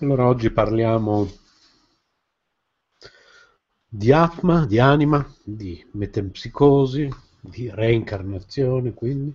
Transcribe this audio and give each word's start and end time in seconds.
Allora 0.00 0.26
oggi 0.26 0.50
parliamo 0.50 1.26
di 3.88 4.12
Atma, 4.12 4.66
di 4.66 4.78
anima, 4.78 5.26
di 5.42 5.82
metempsicosi, 5.92 7.08
di 7.40 7.70
reincarnazione, 7.70 8.92
quindi. 8.92 9.34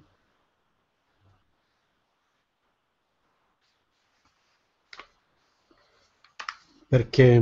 Perché 6.88 7.42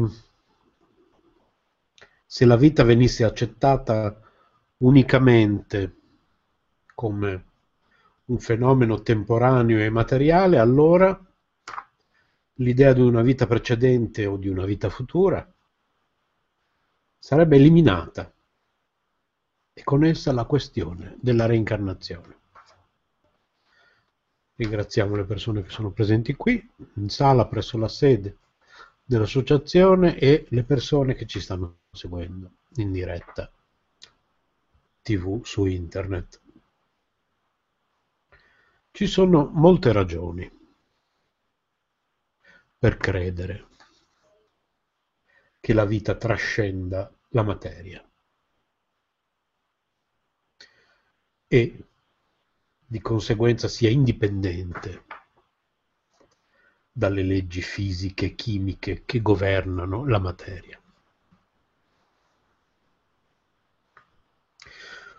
se 2.25 2.46
la 2.46 2.56
vita 2.56 2.83
venisse 2.83 3.25
accettata 3.25 4.18
unicamente 4.78 5.96
come 6.96 7.46
un 8.28 8.39
fenomeno 8.39 9.01
temporaneo 9.01 9.79
e 9.79 9.89
materiale, 9.89 10.57
allora 10.57 11.21
l'idea 12.59 12.93
di 12.93 13.01
una 13.01 13.21
vita 13.21 13.47
precedente 13.47 14.25
o 14.25 14.37
di 14.37 14.47
una 14.47 14.65
vita 14.65 14.89
futura 14.89 15.47
sarebbe 17.18 17.55
eliminata 17.55 18.32
e 19.73 19.83
con 19.83 20.04
essa 20.04 20.32
la 20.32 20.45
questione 20.45 21.18
della 21.21 21.45
reincarnazione. 21.45 22.37
Ringraziamo 24.55 25.15
le 25.15 25.23
persone 25.23 25.63
che 25.63 25.69
sono 25.69 25.91
presenti 25.91 26.35
qui, 26.35 26.69
in 26.95 27.09
sala 27.09 27.47
presso 27.47 27.77
la 27.77 27.87
sede 27.87 28.37
dell'associazione 29.05 30.18
e 30.18 30.46
le 30.49 30.63
persone 30.63 31.15
che 31.15 31.25
ci 31.25 31.39
stanno 31.39 31.77
seguendo 31.91 32.52
in 32.75 32.91
diretta 32.91 33.49
tv 35.02 35.44
su 35.45 35.66
internet. 35.66 36.41
Ci 38.91 39.07
sono 39.07 39.49
molte 39.53 39.94
ragioni 39.94 40.58
per 42.80 42.95
credere 42.95 43.67
che 45.59 45.73
la 45.73 45.83
vita 45.83 46.16
trascenda 46.16 47.13
la 47.30 47.44
materia 47.44 48.02
e 51.45 51.83
di 52.85 53.02
conseguenza 53.02 53.67
sia 53.67 53.89
indipendente 53.89 55.03
dalle 56.89 57.22
leggi 57.22 57.61
fisiche 57.61 58.27
e 58.27 58.35
chimiche 58.35 59.03
che 59.05 59.22
governano 59.22 60.07
la 60.07 60.19
materia. 60.19 60.81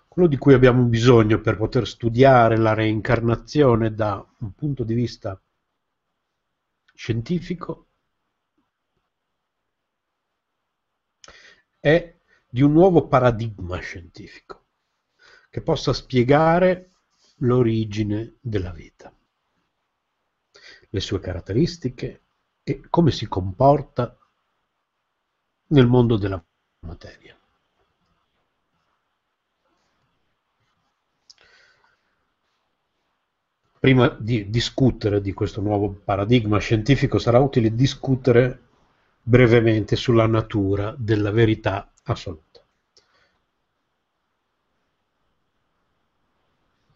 Quello 0.09 0.29
di 0.29 0.39
cui 0.39 0.55
abbiamo 0.55 0.83
bisogno 0.85 1.41
per 1.41 1.57
poter 1.57 1.87
studiare 1.87 2.57
la 2.57 2.75
reincarnazione 2.75 3.95
da 3.95 4.27
un 4.39 4.53
punto 4.55 4.83
di 4.83 4.95
vista 4.95 5.41
scientifico 7.01 7.87
è 11.79 12.21
di 12.47 12.61
un 12.61 12.73
nuovo 12.73 13.09
paradigma 13.09 13.79
scientifico 13.79 14.67
che 15.49 15.63
possa 15.63 15.95
spiegare 15.95 16.91
l'origine 17.37 18.37
della 18.39 18.71
vita, 18.71 19.11
le 20.91 21.01
sue 21.01 21.21
caratteristiche 21.21 22.25
e 22.63 22.83
come 22.91 23.13
si 23.13 23.27
comporta 23.27 24.15
nel 25.69 25.87
mondo 25.87 26.19
della 26.19 26.45
materia. 26.81 27.40
Prima 33.81 34.15
di 34.21 34.51
discutere 34.51 35.23
di 35.23 35.33
questo 35.33 35.63
nuovo 35.63 35.89
paradigma 36.05 36.59
scientifico 36.59 37.19
sarà 37.19 37.39
utile 37.39 37.75
discutere 37.75 38.61
brevemente 39.23 39.97
sulla 39.97 40.27
natura 40.27 40.95
della 40.99 41.31
verità 41.31 41.91
assoluta. 42.03 42.63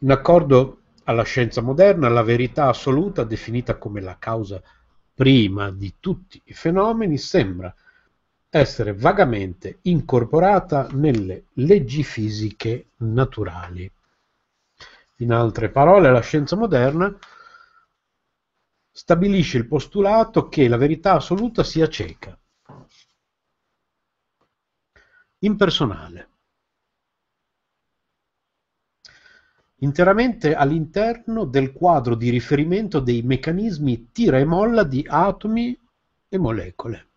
In 0.00 0.10
accordo 0.10 0.81
alla 1.04 1.22
scienza 1.22 1.62
moderna, 1.62 2.10
la 2.10 2.22
verità 2.22 2.69
assoluta, 2.69 3.25
definita 3.25 3.78
come 3.78 4.03
la 4.03 4.19
causa 4.19 4.62
prima 5.14 5.70
di 5.70 5.94
tutti 6.00 6.38
i 6.44 6.53
fenomeni, 6.53 7.16
sembra 7.16 7.75
essere 8.50 8.92
vagamente 8.92 9.78
incorporata 9.84 10.88
nelle 10.92 11.44
leggi 11.54 12.03
fisiche 12.03 12.88
naturali. 12.98 13.91
In 15.19 15.32
altre 15.32 15.70
parole, 15.70 16.10
la 16.10 16.20
scienza 16.20 16.56
moderna 16.56 17.16
stabilisce 18.91 19.58
il 19.58 19.66
postulato 19.66 20.48
che 20.48 20.66
la 20.69 20.76
verità 20.76 21.12
assoluta 21.14 21.62
sia 21.62 21.88
cieca, 21.88 22.36
impersonale, 25.38 26.28
interamente 29.76 30.54
all'interno 30.54 31.44
del 31.44 31.72
quadro 31.72 32.14
di 32.14 32.31
riferimento 32.31 32.98
dei 33.00 33.22
meccanismi 33.22 34.10
tira 34.10 34.38
e 34.38 34.44
molla 34.44 34.82
di 34.82 35.04
atomi 35.06 35.78
e 36.28 36.38
molecole. 36.38 37.08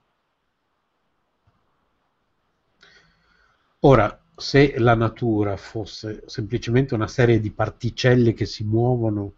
Ora, 3.82 4.22
se 4.40 4.78
la 4.78 4.94
natura 4.94 5.58
fosse 5.58 6.22
semplicemente 6.28 6.94
una 6.94 7.08
serie 7.08 7.40
di 7.40 7.50
particelle 7.50 8.34
che 8.34 8.46
si 8.46 8.64
muovono 8.64 9.34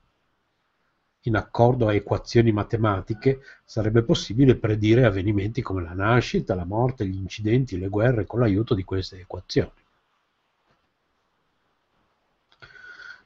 in 1.21 1.37
accordo 1.37 1.87
a 1.87 1.93
equazioni 1.93 2.51
matematiche, 2.51 3.39
sarebbe 3.63 4.03
possibile 4.03 4.57
predire 4.57 5.05
avvenimenti 5.05 5.61
come 5.61 5.83
la 5.83 5.93
nascita, 5.93 6.53
la 6.53 6.65
morte, 6.65 7.07
gli 7.07 7.15
incidenti, 7.15 7.77
le 7.77 7.87
guerre 7.87 8.25
con 8.25 8.41
l'aiuto 8.41 8.73
di 8.75 8.83
queste 8.83 9.19
equazioni. 9.19 9.71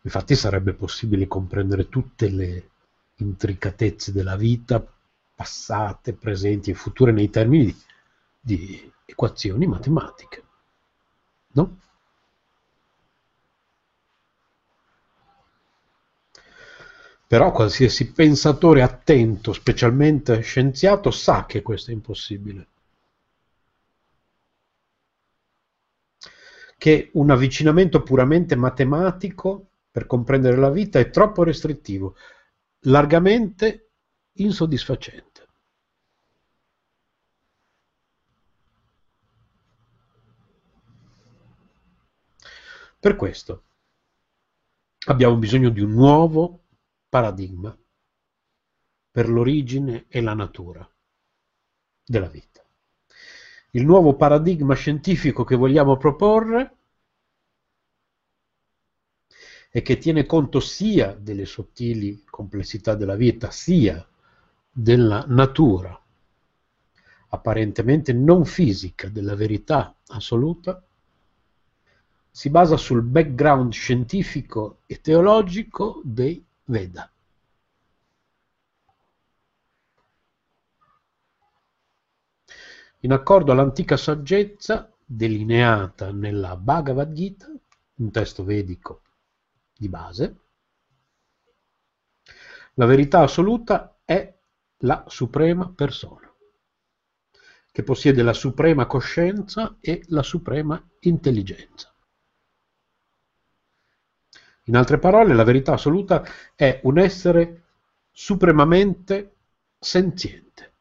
Infatti 0.01 0.35
sarebbe 0.35 0.73
possibile 0.73 1.27
comprendere 1.27 1.89
tutte 1.89 2.29
le 2.29 2.69
intricatezze 3.15 4.11
della 4.11 4.35
vita, 4.35 4.85
passate, 5.33 6.13
presenti 6.13 6.69
e 6.69 6.75
future 6.75 7.11
nei 7.11 7.31
termini 7.31 7.65
di, 7.65 7.75
di 8.39 8.91
equazioni 9.05 9.65
matematiche. 9.65 10.43
No? 11.55 11.77
Però 17.27 17.51
qualsiasi 17.51 18.11
pensatore 18.13 18.81
attento, 18.81 19.53
specialmente 19.53 20.39
scienziato, 20.41 21.11
sa 21.11 21.45
che 21.45 21.61
questo 21.61 21.89
è 21.89 21.93
impossibile. 21.93 22.67
Che 26.77 27.09
un 27.13 27.31
avvicinamento 27.31 28.03
puramente 28.03 28.55
matematico 28.55 29.69
per 29.89 30.05
comprendere 30.05 30.57
la 30.57 30.69
vita 30.69 30.99
è 30.99 31.09
troppo 31.09 31.43
restrittivo, 31.43 32.15
largamente 32.81 33.89
insoddisfacente. 34.33 35.32
Per 43.03 43.17
questo 43.17 43.63
abbiamo 45.07 45.35
bisogno 45.35 45.67
di 45.71 45.81
un 45.81 45.91
nuovo 45.91 46.61
paradigma 47.09 47.77
per 49.11 49.27
l'origine 49.27 50.05
e 50.07 50.21
la 50.21 50.33
natura 50.33 50.89
della 52.05 52.29
vita. 52.29 52.63
Il 53.71 53.83
nuovo 53.83 54.15
paradigma 54.15 54.73
scientifico 54.73 55.43
che 55.43 55.57
vogliamo 55.57 55.97
proporre 55.97 56.77
e 59.69 59.81
che 59.81 59.97
tiene 59.97 60.25
conto 60.25 60.61
sia 60.61 61.13
delle 61.13 61.45
sottili 61.45 62.23
complessità 62.23 62.95
della 62.95 63.15
vita, 63.15 63.51
sia 63.51 64.07
della 64.71 65.25
natura 65.27 66.01
apparentemente 67.27 68.13
non 68.13 68.45
fisica 68.45 69.09
della 69.09 69.35
verità 69.35 69.93
assoluta, 70.07 70.81
si 72.35 72.49
basa 72.49 72.77
sul 72.77 73.03
background 73.03 73.71
scientifico 73.71 74.79
e 74.87 74.99
teologico 75.01 76.01
dei 76.03 76.43
Veda. 76.63 77.07
In 83.01 83.11
accordo 83.11 83.51
all'antica 83.51 83.97
saggezza 83.97 84.91
delineata 85.05 86.11
nella 86.11 86.55
Bhagavad 86.55 87.13
Gita, 87.13 87.51
un 87.97 88.09
testo 88.09 88.43
vedico 88.43 89.03
di 89.77 89.87
base, 89.87 90.39
la 92.73 92.85
verità 92.87 93.19
assoluta 93.19 93.99
è 94.03 94.35
la 94.77 95.03
suprema 95.07 95.69
persona, 95.69 96.33
che 97.71 97.83
possiede 97.83 98.23
la 98.23 98.33
suprema 98.33 98.87
coscienza 98.87 99.77
e 99.79 100.01
la 100.07 100.23
suprema 100.23 100.83
intelligenza. 101.01 101.92
In 104.65 104.75
altre 104.77 104.97
parole, 104.97 105.33
la 105.33 105.43
verità 105.43 105.73
assoluta 105.73 106.23
è 106.55 106.79
un 106.83 106.97
essere 106.97 107.63
supremamente 108.11 109.35
senziente. 109.77 110.73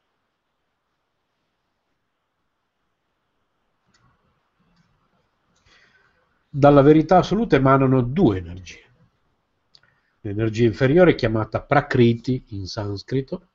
Dalla 6.49 6.83
verità 6.83 7.17
assoluta 7.19 7.57
emanano 7.57 8.03
due 8.03 8.37
energie. 8.37 8.81
L'energia 10.21 10.65
inferiore 10.65 11.17
chiamata 11.17 11.61
prakriti 11.63 12.45
in 12.51 12.67
sanscrito, 12.67 13.49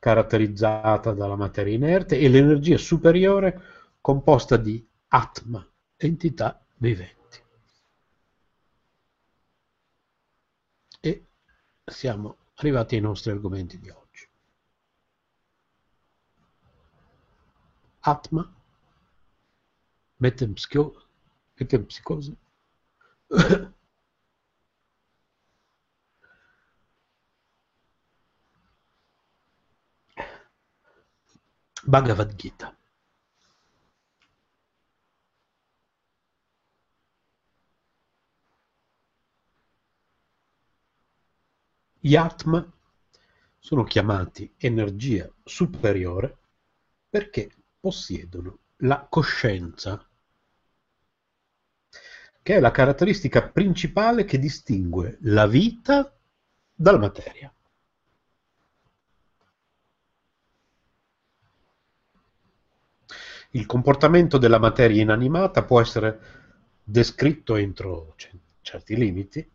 caratterizzata 0.00 1.12
dalla 1.12 1.36
materia 1.36 1.74
inerte, 1.74 2.18
e 2.18 2.28
l'energia 2.28 2.76
superiore 2.76 3.60
composta 4.00 4.56
di 4.56 4.84
atma, 5.14 5.64
entità 5.96 6.60
viventi. 6.78 7.40
E 11.00 11.26
siamo 11.84 12.36
arrivati 12.54 12.96
ai 12.96 13.00
nostri 13.00 13.30
argomenti 13.30 13.78
di 13.78 13.88
oggi. 13.90 14.28
Atma, 18.00 18.52
metempsicosi, 20.16 22.36
Bhagavad 31.86 32.34
Gita. 32.34 32.76
Gli 42.06 42.16
Atma 42.16 42.70
sono 43.58 43.82
chiamati 43.82 44.52
energia 44.58 45.26
superiore 45.42 46.36
perché 47.08 47.50
possiedono 47.80 48.58
la 48.80 49.06
coscienza, 49.08 50.06
che 52.42 52.54
è 52.54 52.60
la 52.60 52.70
caratteristica 52.72 53.48
principale 53.48 54.26
che 54.26 54.38
distingue 54.38 55.16
la 55.22 55.46
vita 55.46 56.14
dalla 56.74 56.98
materia. 56.98 57.50
Il 63.52 63.64
comportamento 63.64 64.36
della 64.36 64.58
materia 64.58 65.00
inanimata 65.00 65.64
può 65.64 65.80
essere 65.80 66.20
descritto 66.84 67.56
entro 67.56 68.14
certi 68.60 68.94
limiti 68.94 69.52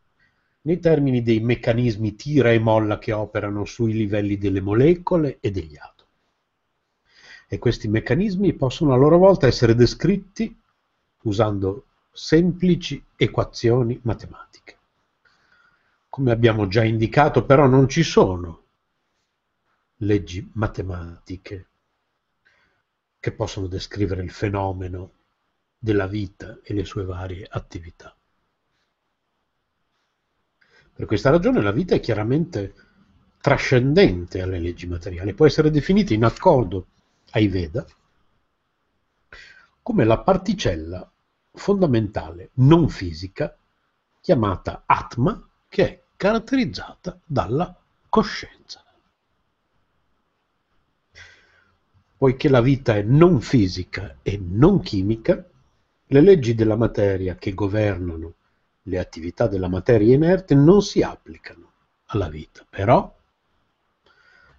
nei 0.61 0.79
termini 0.79 1.21
dei 1.21 1.39
meccanismi 1.39 2.15
tira 2.15 2.51
e 2.51 2.59
molla 2.59 2.99
che 2.99 3.11
operano 3.11 3.65
sui 3.65 3.93
livelli 3.93 4.37
delle 4.37 4.61
molecole 4.61 5.37
e 5.39 5.51
degli 5.51 5.75
atomi 5.77 5.97
e 7.51 7.57
questi 7.57 7.87
meccanismi 7.87 8.53
possono 8.53 8.93
a 8.93 8.95
loro 8.95 9.17
volta 9.17 9.47
essere 9.47 9.73
descritti 9.73 10.55
usando 11.23 11.87
semplici 12.11 13.03
equazioni 13.15 13.99
matematiche. 14.03 14.77
Come 16.09 16.31
abbiamo 16.31 16.67
già 16.67 16.83
indicato, 16.83 17.45
però 17.45 17.65
non 17.65 17.89
ci 17.89 18.03
sono 18.03 18.65
leggi 19.97 20.47
matematiche 20.53 21.67
che 23.19 23.31
possono 23.31 23.65
descrivere 23.65 24.21
il 24.21 24.31
fenomeno 24.31 25.13
della 25.75 26.05
vita 26.05 26.59
e 26.61 26.75
le 26.75 26.85
sue 26.85 27.03
varie 27.03 27.47
attività. 27.49 28.15
Per 30.99 31.07
questa 31.07 31.29
ragione 31.29 31.61
la 31.61 31.71
vita 31.71 31.95
è 31.95 32.01
chiaramente 32.01 32.73
trascendente 33.39 34.41
alle 34.41 34.59
leggi 34.59 34.85
materiali, 34.85 35.33
può 35.33 35.45
essere 35.45 35.71
definita 35.71 36.13
in 36.13 36.25
accordo 36.25 36.87
ai 37.31 37.47
Veda 37.47 37.85
come 39.81 40.03
la 40.03 40.19
particella 40.19 41.09
fondamentale 41.53 42.49
non 42.55 42.89
fisica 42.89 43.55
chiamata 44.19 44.83
Atma 44.85 45.41
che 45.69 45.87
è 45.87 46.03
caratterizzata 46.17 47.17
dalla 47.23 47.73
coscienza. 48.09 48.83
Poiché 52.17 52.49
la 52.49 52.59
vita 52.59 52.97
è 52.97 53.03
non 53.03 53.39
fisica 53.39 54.17
e 54.21 54.37
non 54.37 54.81
chimica, 54.81 55.49
le 56.07 56.21
leggi 56.21 56.53
della 56.55 56.75
materia 56.75 57.35
che 57.35 57.53
governano 57.53 58.33
le 58.89 58.99
attività 58.99 59.47
della 59.47 59.69
materia 59.69 60.13
inerte 60.13 60.55
non 60.55 60.81
si 60.81 61.01
applicano 61.01 61.71
alla 62.07 62.27
vita, 62.27 62.65
però 62.67 63.15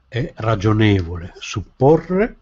è 0.08 0.32
ragionevole 0.36 1.34
supporre 1.38 2.36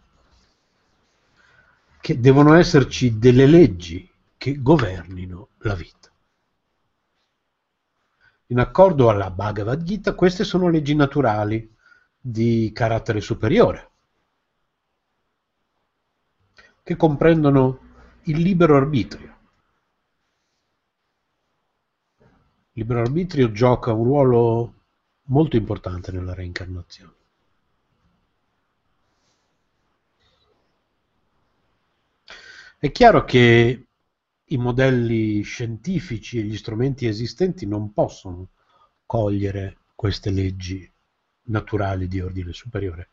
che 1.99 2.19
devono 2.19 2.53
esserci 2.53 3.17
delle 3.17 3.45
leggi 3.45 4.09
che 4.37 4.61
governino 4.61 5.49
la 5.59 5.75
vita. 5.75 5.97
In 8.47 8.59
accordo 8.59 9.09
alla 9.09 9.29
Bhagavad 9.29 9.83
Gita, 9.83 10.15
queste 10.15 10.43
sono 10.43 10.69
leggi 10.69 10.95
naturali 10.95 11.75
di 12.19 12.71
carattere 12.73 13.21
superiore, 13.21 13.91
che 16.81 16.95
comprendono 16.95 17.79
il 18.23 18.39
libero 18.39 18.75
arbitrio. 18.75 19.37
Il 22.68 22.68
libero 22.79 23.01
arbitrio 23.01 23.51
gioca 23.51 23.91
un 23.91 24.03
ruolo 24.05 24.73
molto 25.23 25.57
importante 25.57 26.11
nella 26.11 26.33
reincarnazione. 26.33 27.13
È 32.79 32.91
chiaro 32.91 33.25
che 33.25 33.87
i 34.45 34.57
modelli 34.57 35.41
scientifici 35.41 36.39
e 36.39 36.43
gli 36.43 36.55
strumenti 36.55 37.05
esistenti 37.05 37.65
non 37.65 37.91
possono 37.91 38.47
cogliere 39.05 39.77
queste 39.93 40.29
leggi 40.29 40.89
naturali 41.43 42.07
di 42.07 42.21
ordine 42.21 42.53
superiore, 42.53 43.09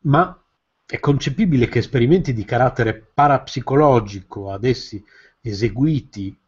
ma 0.00 0.38
è 0.84 0.98
concepibile 1.00 1.68
che 1.68 1.78
esperimenti 1.78 2.34
di 2.34 2.44
carattere 2.44 2.94
parapsicologico 2.94 4.50
ad 4.50 4.64
essi 4.64 5.02
eseguiti 5.40 6.38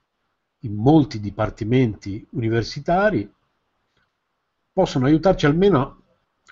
in 0.60 0.74
molti 0.74 1.20
dipartimenti 1.20 2.26
universitari 2.32 3.32
possono 4.72 5.06
aiutarci 5.06 5.46
almeno 5.46 6.02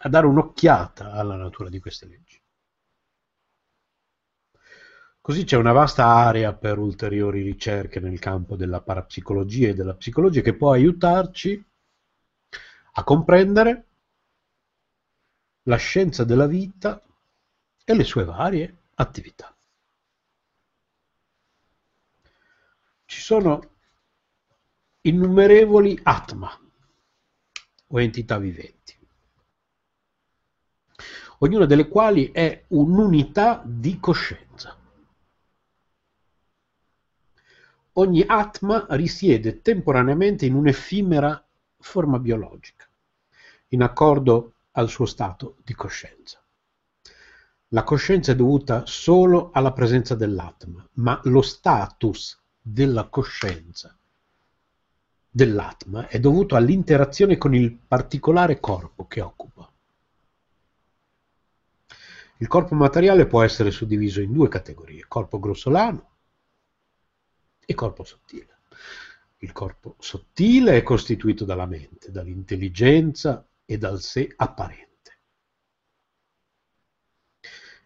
a 0.01 0.09
dare 0.09 0.27
un'occhiata 0.27 1.13
alla 1.13 1.37
natura 1.37 1.69
di 1.69 1.81
queste 1.81 2.07
leggi. 2.07 2.41
Così 5.21 5.45
c'è 5.45 5.57
una 5.57 5.73
vasta 5.73 6.07
area 6.07 6.55
per 6.55 6.79
ulteriori 6.79 7.43
ricerche 7.43 8.01
nel 8.01 8.19
campo 8.19 8.57
della 8.57 8.81
parapsicologia 8.81 9.69
e 9.69 9.75
della 9.75 9.95
psicologia 9.95 10.41
che 10.41 10.57
può 10.57 10.73
aiutarci 10.73 11.63
a 12.93 13.05
comprendere 13.05 13.87
la 15.65 15.77
scienza 15.77 16.25
della 16.25 16.47
vita 16.47 17.03
e 17.85 17.95
le 17.95 18.05
sue 18.05 18.25
varie 18.25 18.85
attività. 18.95 19.55
Ci 23.05 23.21
sono 23.21 23.77
innumerevoli 25.09 25.99
atma 26.03 26.51
o 27.89 28.01
entità 28.01 28.39
viventi, 28.39 28.97
ognuna 31.39 31.67
delle 31.67 31.89
quali 31.89 32.31
è 32.31 32.65
un'unità 32.69 33.63
di 33.65 33.99
coscienza. 33.99 34.47
ogni 37.99 38.25
atma 38.27 38.87
risiede 38.91 39.61
temporaneamente 39.61 40.47
in 40.47 40.55
un'effimera 40.55 41.45
forma 41.79 42.19
biologica, 42.19 42.89
in 43.69 43.83
accordo 43.83 44.55
al 44.73 44.89
suo 44.89 45.05
stato 45.05 45.57
di 45.65 45.75
coscienza. 45.75 46.43
La 47.73 47.83
coscienza 47.83 48.33
è 48.33 48.37
dovuta 48.37 48.87
solo 48.87 49.51
alla 49.53 49.73
presenza 49.73 50.15
dell'atma, 50.15 50.89
ma 50.95 51.21
lo 51.25 51.43
status 51.43 52.41
della 52.61 53.09
coscienza 53.09 53.98
dell'atma 55.39 56.09
è 56.09 56.19
dovuto 56.19 56.57
all'interazione 56.57 57.39
con 57.39 57.55
il 57.55 57.73
particolare 57.73 58.59
corpo 58.59 59.07
che 59.07 59.21
occupa. 59.21 59.73
Il 62.39 62.49
corpo 62.49 62.75
materiale 62.75 63.29
può 63.29 63.45
essere 63.45 63.71
suddiviso 63.71 64.21
in 64.21 64.33
due 64.33 64.49
categorie, 64.49 65.05
corpo 65.07 65.39
grossolano 65.39 66.17
e 67.65 67.73
corpo 67.75 68.03
sottile. 68.03 68.63
Il 69.39 69.53
corpo 69.53 69.95
sottile 70.01 70.77
è 70.77 70.83
costituito 70.83 71.45
dalla 71.45 71.67
mente, 71.67 72.11
dall'intelligenza 72.11 73.49
e 73.65 73.79
dal 73.79 74.01
sé 74.01 74.33
apparente. 74.35 75.19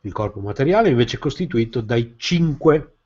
Il 0.01 0.13
corpo 0.13 0.41
materiale 0.41 0.89
invece 0.89 1.17
è 1.17 1.21
costituito 1.21 1.83
dai 1.83 2.15
cinque 2.17 3.01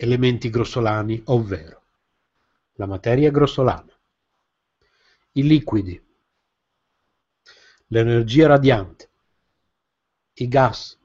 elementi 0.00 0.48
grossolani, 0.48 1.20
ovvero 1.26 1.82
la 2.74 2.86
materia 2.86 3.32
grossolana, 3.32 3.92
i 5.32 5.42
liquidi, 5.42 6.00
l'energia 7.88 8.46
radiante, 8.46 9.10
i 10.34 10.46
gas 10.46 10.96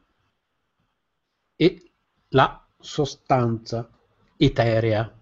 e 1.56 1.92
la 2.30 2.68
sostanza 2.80 3.90
eterea. 4.38 5.20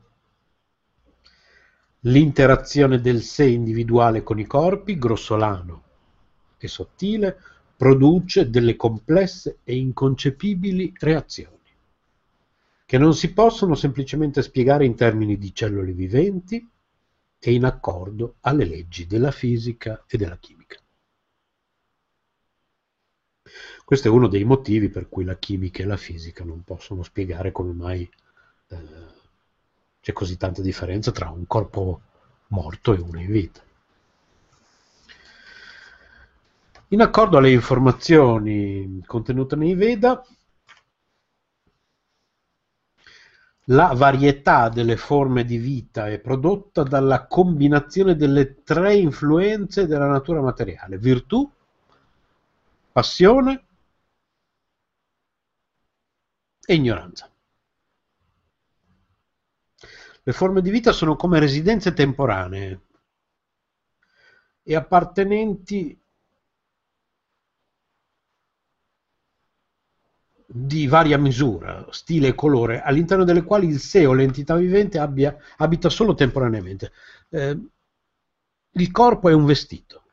L'interazione 2.02 3.00
del 3.00 3.22
sé 3.22 3.46
individuale 3.46 4.22
con 4.22 4.38
i 4.38 4.46
corpi, 4.46 4.98
grossolano 4.98 5.84
e 6.58 6.68
sottile, 6.68 7.40
produce 7.78 8.50
delle 8.50 8.76
complesse 8.76 9.60
e 9.64 9.78
inconcepibili 9.78 10.92
reazioni, 11.00 11.61
che 12.92 12.98
non 12.98 13.14
si 13.14 13.32
possono 13.32 13.74
semplicemente 13.74 14.42
spiegare 14.42 14.84
in 14.84 14.96
termini 14.96 15.38
di 15.38 15.56
cellule 15.56 15.94
viventi 15.94 16.70
e 17.40 17.54
in 17.54 17.64
accordo 17.64 18.36
alle 18.42 18.66
leggi 18.66 19.08
della 19.08 19.32
fisica 19.32 20.04
e 20.06 20.18
della 20.18 20.36
chimica. 20.36 20.78
Questo 23.86 24.10
è 24.10 24.12
uno 24.12 24.28
dei 24.28 24.44
motivi 24.44 24.90
per 24.90 25.08
cui 25.08 25.24
la 25.24 25.38
chimica 25.38 25.82
e 25.82 25.86
la 25.86 25.96
fisica 25.96 26.44
non 26.44 26.64
possono 26.66 27.02
spiegare 27.02 27.54
come 27.54 27.72
mai 27.72 28.02
eh, 28.68 28.78
c'è 30.02 30.12
così 30.12 30.36
tanta 30.36 30.62
differenza 30.62 31.12
tra 31.12 31.30
un 31.30 31.48
corpo 31.48 32.02
morto 32.48 32.94
e 32.94 33.00
uno 33.00 33.22
in 33.22 33.32
vita. 33.32 33.62
In 36.90 37.00
accordo 37.00 37.38
alle 37.38 37.52
informazioni 37.52 39.02
contenute 39.06 39.56
nei 39.56 39.76
Veda, 39.76 40.22
la 43.72 43.94
varietà 43.94 44.70
delle 44.70 44.98
forme 44.98 45.46
di 45.46 45.58
vita 45.58 46.08
è 46.08 46.20
prodotta 46.20 46.84
dalla 46.84 47.26
combinazione 47.28 48.16
delle 48.16 48.64
tre 48.64 48.96
influenze 48.96 49.88
della 49.88 50.08
natura 50.08 50.42
materiale, 50.42 50.98
virtù, 50.98 51.50
passione 52.92 53.66
e 56.66 56.74
ignoranza. 56.74 57.30
Le 60.24 60.34
forme 60.34 60.62
di 60.62 60.70
vita 60.70 60.92
sono 60.92 61.16
come 61.16 61.40
residenze 61.40 61.94
temporanee 61.94 62.82
e 64.64 64.76
appartenenti 64.76 66.01
di 70.54 70.86
varia 70.86 71.18
misura, 71.18 71.88
stile 71.92 72.30
e 72.30 72.36
colore, 72.36 72.82
all'interno 72.82 73.24
delle 73.24 73.44
quali 73.44 73.68
il 73.68 73.80
sé 73.80 74.06
o 74.06 74.14
l'entità 74.14 74.56
vivente 74.56 75.00
abbia, 75.00 75.36
abita 75.58 75.90
solo 75.90 76.14
temporaneamente. 76.14 76.92
Eh, 77.30 77.58
il 78.72 78.92
corpo 78.92 79.30
è 79.30 79.34
un 79.34 79.46
vestito. 79.46 80.04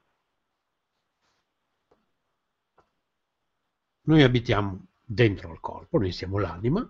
Noi 4.03 4.23
abitiamo 4.23 4.87
dentro 5.05 5.51
al 5.51 5.61
corpo, 5.61 5.99
noi 5.99 6.13
siamo 6.13 6.39
l'anima. 6.39 6.89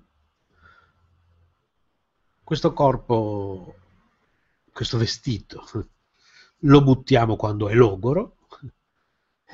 Questo 2.44 2.72
corpo, 2.72 3.74
questo 4.72 4.98
vestito, 4.98 5.64
lo 6.62 6.82
buttiamo 6.82 7.36
quando 7.36 7.68
è 7.68 7.74
logoro, 7.74 8.37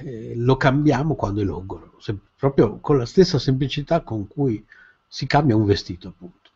lo 0.03 0.57
cambiamo 0.57 1.15
quando 1.15 1.41
è 1.41 1.45
logoro, 1.45 1.95
se, 2.01 2.17
proprio 2.37 2.81
con 2.81 2.99
la 2.99 3.07
stessa 3.07 3.39
semplicità 3.39 4.03
con 4.03 4.27
cui 4.27 4.65
si 5.07 5.27
cambia 5.27 5.57
un 5.57 5.65
vestito, 5.65 6.09
appunto. 6.09 6.51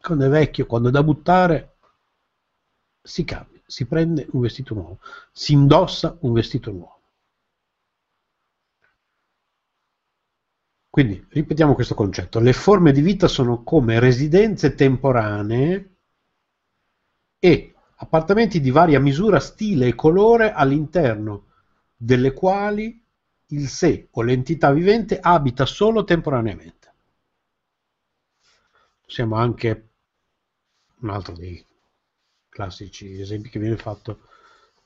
Quando 0.00 0.26
è 0.26 0.28
vecchio, 0.28 0.66
quando 0.66 0.88
è 0.88 0.92
da 0.92 1.02
buttare, 1.02 1.76
si 3.02 3.24
cambia, 3.24 3.60
si 3.66 3.86
prende 3.86 4.26
un 4.30 4.40
vestito 4.40 4.74
nuovo, 4.74 4.98
si 5.32 5.52
indossa 5.54 6.16
un 6.20 6.32
vestito 6.32 6.70
nuovo. 6.70 6.92
Quindi 10.88 11.26
ripetiamo 11.30 11.74
questo 11.74 11.96
concetto. 11.96 12.38
Le 12.38 12.52
forme 12.52 12.92
di 12.92 13.00
vita 13.00 13.26
sono 13.26 13.64
come 13.64 13.98
residenze 13.98 14.74
temporanee 14.76 15.96
e 17.40 17.74
appartamenti 17.96 18.60
di 18.60 18.70
varia 18.70 19.00
misura, 19.00 19.40
stile 19.40 19.88
e 19.88 19.94
colore 19.96 20.52
all'interno 20.52 21.46
delle 21.96 22.32
quali 22.32 23.02
il 23.48 23.68
sé 23.68 24.08
o 24.12 24.22
l'entità 24.22 24.72
vivente 24.72 25.18
abita 25.20 25.66
solo 25.66 26.04
temporaneamente. 26.04 26.92
Possiamo 29.00 29.36
anche, 29.36 29.88
un 31.00 31.10
altro 31.10 31.34
dei 31.34 31.64
classici 32.48 33.20
esempi 33.20 33.50
che 33.50 33.58
viene 33.58 33.76
fatto, 33.76 34.28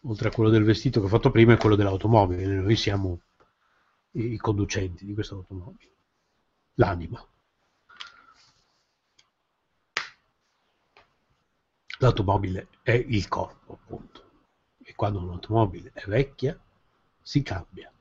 oltre 0.03 0.29
a 0.29 0.33
quello 0.33 0.51
del 0.51 0.65
vestito 0.65 1.01
che 1.01 1.07
ho 1.07 1.11
fatto 1.11 1.31
prima, 1.31 1.55
è 1.55 1.57
quello 1.57 1.77
dell'automobile. 1.77 2.45
Noi 2.47 2.77
siamo 2.77 3.21
i 4.13 4.37
conducenti 4.37 5.05
di 5.05 5.15
questa 5.15 5.35
automobile, 5.35 5.93
l'anima. 6.75 7.25
L'automobile 12.01 12.69
è 12.83 12.93
il 12.93 13.29
corpo, 13.29 13.73
appunto. 13.73 14.25
E 14.83 14.95
quando 14.95 15.21
un'automobile 15.21 15.91
è 15.93 16.05
vecchia, 16.07 16.59
si 17.29 17.43
cambia. 17.43 17.93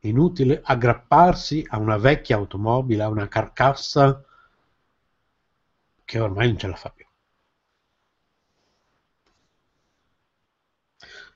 Inutile 0.00 0.60
aggrapparsi 0.62 1.64
a 1.70 1.78
una 1.78 1.96
vecchia 1.96 2.36
automobile, 2.36 3.02
a 3.02 3.08
una 3.08 3.28
carcassa 3.28 4.22
che 6.04 6.18
ormai 6.20 6.48
non 6.48 6.58
ce 6.58 6.66
la 6.66 6.76
fa 6.76 6.90
più. 6.90 7.06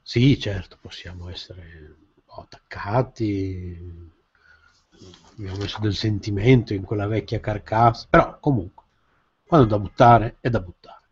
Sì, 0.02 0.38
certo, 0.38 0.76
possiamo 0.78 1.30
essere 1.30 1.96
attaccati, 2.26 4.12
abbiamo 5.30 5.56
messo 5.56 5.78
del 5.80 5.94
sentimento 5.94 6.74
in 6.74 6.82
quella 6.82 7.06
vecchia 7.06 7.40
carcassa, 7.40 8.06
però 8.10 8.38
comunque, 8.40 8.84
quando 9.46 9.66
è 9.66 9.70
da 9.70 9.78
buttare, 9.78 10.36
è 10.40 10.50
da 10.50 10.60
buttare. 10.60 11.04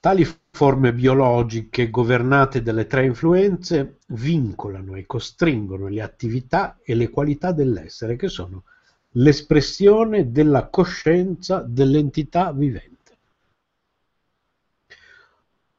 Tali 0.00 0.24
forme 0.56 0.94
biologiche 0.94 1.90
governate 1.90 2.62
dalle 2.62 2.86
tre 2.86 3.04
influenze 3.04 3.98
vincolano 4.06 4.94
e 4.94 5.04
costringono 5.04 5.86
le 5.88 6.00
attività 6.00 6.78
e 6.82 6.94
le 6.94 7.10
qualità 7.10 7.52
dell'essere, 7.52 8.16
che 8.16 8.28
sono 8.28 8.62
l'espressione 9.10 10.32
della 10.32 10.68
coscienza 10.68 11.60
dell'entità 11.60 12.54
vivente. 12.54 13.16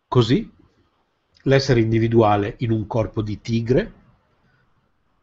Così, 0.07 0.47
l'essere 1.41 1.79
individuale 1.79 2.53
in 2.59 2.69
un 2.69 2.85
corpo 2.85 3.23
di 3.23 3.41
tigre 3.41 3.91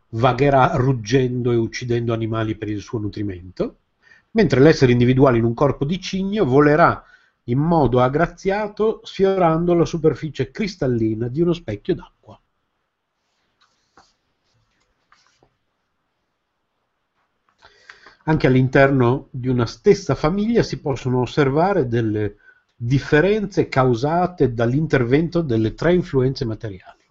vagherà 0.09 0.73
ruggendo 0.75 1.53
e 1.53 1.57
uccidendo 1.57 2.13
animali 2.13 2.57
per 2.57 2.69
il 2.69 2.81
suo 2.81 2.99
nutrimento, 2.99 3.77
mentre 4.33 4.59
l'essere 4.59 4.91
individuale 4.91 5.39
in 5.39 5.45
un 5.45 5.55
corpo 5.55 5.85
di 5.85 6.01
cigno 6.01 6.45
volerà 6.45 7.05
in 7.45 7.59
modo 7.59 8.01
aggraziato 8.01 9.01
sfiorando 9.05 9.75
la 9.75 9.85
superficie 9.85 10.51
cristallina 10.51 11.29
di 11.29 11.41
uno 11.41 11.53
specchio 11.53 11.95
d'acqua. 11.95 12.41
Anche 18.27 18.47
all'interno 18.47 19.29
di 19.31 19.49
una 19.49 19.67
stessa 19.67 20.15
famiglia 20.15 20.63
si 20.63 20.81
possono 20.81 21.21
osservare 21.21 21.87
delle 21.87 22.37
differenze 22.75 23.69
causate 23.69 24.55
dall'intervento 24.55 25.43
delle 25.43 25.75
tre 25.75 25.93
influenze 25.93 26.47
materiali. 26.47 27.03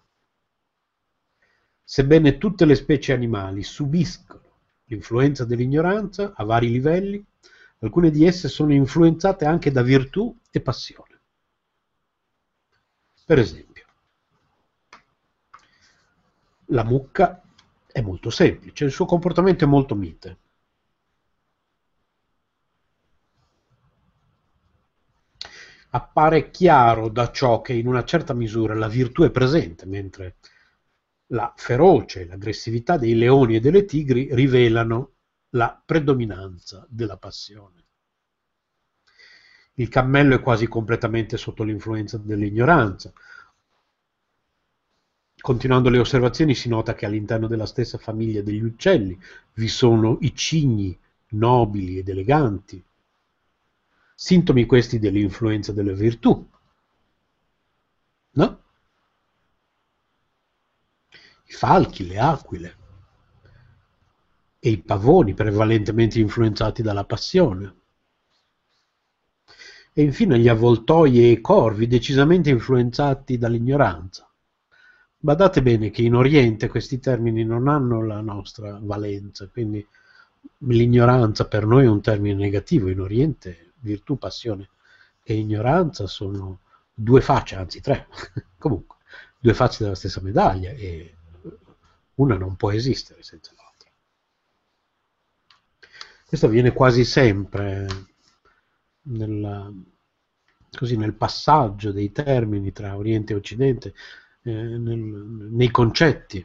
Sebbene 1.84 2.38
tutte 2.38 2.64
le 2.64 2.74
specie 2.74 3.12
animali 3.12 3.62
subiscono 3.62 4.42
l'influenza 4.86 5.44
dell'ignoranza 5.44 6.32
a 6.34 6.44
vari 6.44 6.70
livelli, 6.70 7.24
Alcune 7.78 8.10
di 8.10 8.24
esse 8.24 8.48
sono 8.48 8.72
influenzate 8.72 9.44
anche 9.44 9.70
da 9.70 9.82
virtù 9.82 10.36
e 10.50 10.60
passione. 10.60 11.20
Per 13.26 13.38
esempio, 13.38 13.86
la 16.66 16.84
mucca 16.84 17.42
è 17.86 18.00
molto 18.00 18.30
semplice, 18.30 18.84
il 18.84 18.90
suo 18.90 19.04
comportamento 19.04 19.64
è 19.64 19.68
molto 19.68 19.94
mite. 19.94 20.38
Appare 25.90 26.50
chiaro 26.50 27.08
da 27.08 27.30
ciò 27.30 27.60
che 27.60 27.72
in 27.72 27.86
una 27.86 28.04
certa 28.04 28.34
misura 28.34 28.74
la 28.74 28.88
virtù 28.88 29.22
è 29.22 29.30
presente, 29.30 29.86
mentre 29.86 30.36
la 31.28 31.52
ferocia 31.56 32.20
e 32.20 32.26
l'aggressività 32.26 32.96
dei 32.98 33.14
leoni 33.14 33.56
e 33.56 33.60
delle 33.60 33.84
tigri 33.84 34.34
rivelano 34.34 35.13
la 35.54 35.80
predominanza 35.84 36.86
della 36.88 37.16
passione. 37.16 37.82
Il 39.74 39.88
cammello 39.88 40.36
è 40.36 40.40
quasi 40.40 40.68
completamente 40.68 41.36
sotto 41.36 41.64
l'influenza 41.64 42.18
dell'ignoranza. 42.18 43.12
Continuando 45.36 45.90
le 45.90 45.98
osservazioni 45.98 46.54
si 46.54 46.68
nota 46.68 46.94
che 46.94 47.06
all'interno 47.06 47.48
della 47.48 47.66
stessa 47.66 47.98
famiglia 47.98 48.42
degli 48.42 48.62
uccelli 48.62 49.18
vi 49.54 49.68
sono 49.68 50.18
i 50.20 50.34
cigni 50.34 50.96
nobili 51.30 51.98
ed 51.98 52.08
eleganti, 52.08 52.82
sintomi 54.14 54.64
questi 54.64 54.98
dell'influenza 54.98 55.72
delle 55.72 55.94
virtù. 55.94 56.48
No? 58.36 58.62
i 61.46 61.52
falchi, 61.52 62.06
le 62.06 62.18
aquile 62.18 62.76
e 64.66 64.70
i 64.70 64.78
pavoni 64.78 65.34
prevalentemente 65.34 66.18
influenzati 66.18 66.80
dalla 66.80 67.04
passione. 67.04 67.74
E 69.92 70.02
infine 70.02 70.38
gli 70.38 70.48
avvoltoi 70.48 71.22
e 71.22 71.32
i 71.32 71.40
corvi 71.42 71.86
decisamente 71.86 72.48
influenzati 72.48 73.36
dall'ignoranza. 73.36 74.26
Badate 75.18 75.60
bene 75.60 75.90
che 75.90 76.00
in 76.00 76.14
Oriente 76.14 76.68
questi 76.68 76.98
termini 76.98 77.44
non 77.44 77.68
hanno 77.68 78.06
la 78.06 78.22
nostra 78.22 78.78
valenza, 78.80 79.46
quindi 79.48 79.86
l'ignoranza 80.60 81.46
per 81.46 81.66
noi 81.66 81.84
è 81.84 81.88
un 81.88 82.00
termine 82.00 82.34
negativo, 82.34 82.88
in 82.88 83.00
Oriente 83.00 83.72
virtù, 83.80 84.16
passione 84.16 84.70
e 85.22 85.34
ignoranza 85.34 86.06
sono 86.06 86.60
due 86.94 87.20
facce, 87.20 87.56
anzi 87.56 87.82
tre, 87.82 88.06
comunque, 88.56 88.96
due 89.38 89.52
facce 89.52 89.84
della 89.84 89.94
stessa 89.94 90.22
medaglia 90.22 90.70
e 90.70 91.16
una 92.14 92.38
non 92.38 92.56
può 92.56 92.72
esistere 92.72 93.22
senza 93.22 93.50
l'altra. 93.50 93.63
Questo 96.34 96.50
avviene 96.50 96.72
quasi 96.72 97.04
sempre 97.04 97.86
nella, 99.02 99.72
così, 100.76 100.96
nel 100.96 101.14
passaggio 101.14 101.92
dei 101.92 102.10
termini 102.10 102.72
tra 102.72 102.96
Oriente 102.96 103.32
e 103.32 103.36
Occidente, 103.36 103.94
eh, 104.42 104.50
nel, 104.50 104.98
nei 104.98 105.70
concetti. 105.70 106.44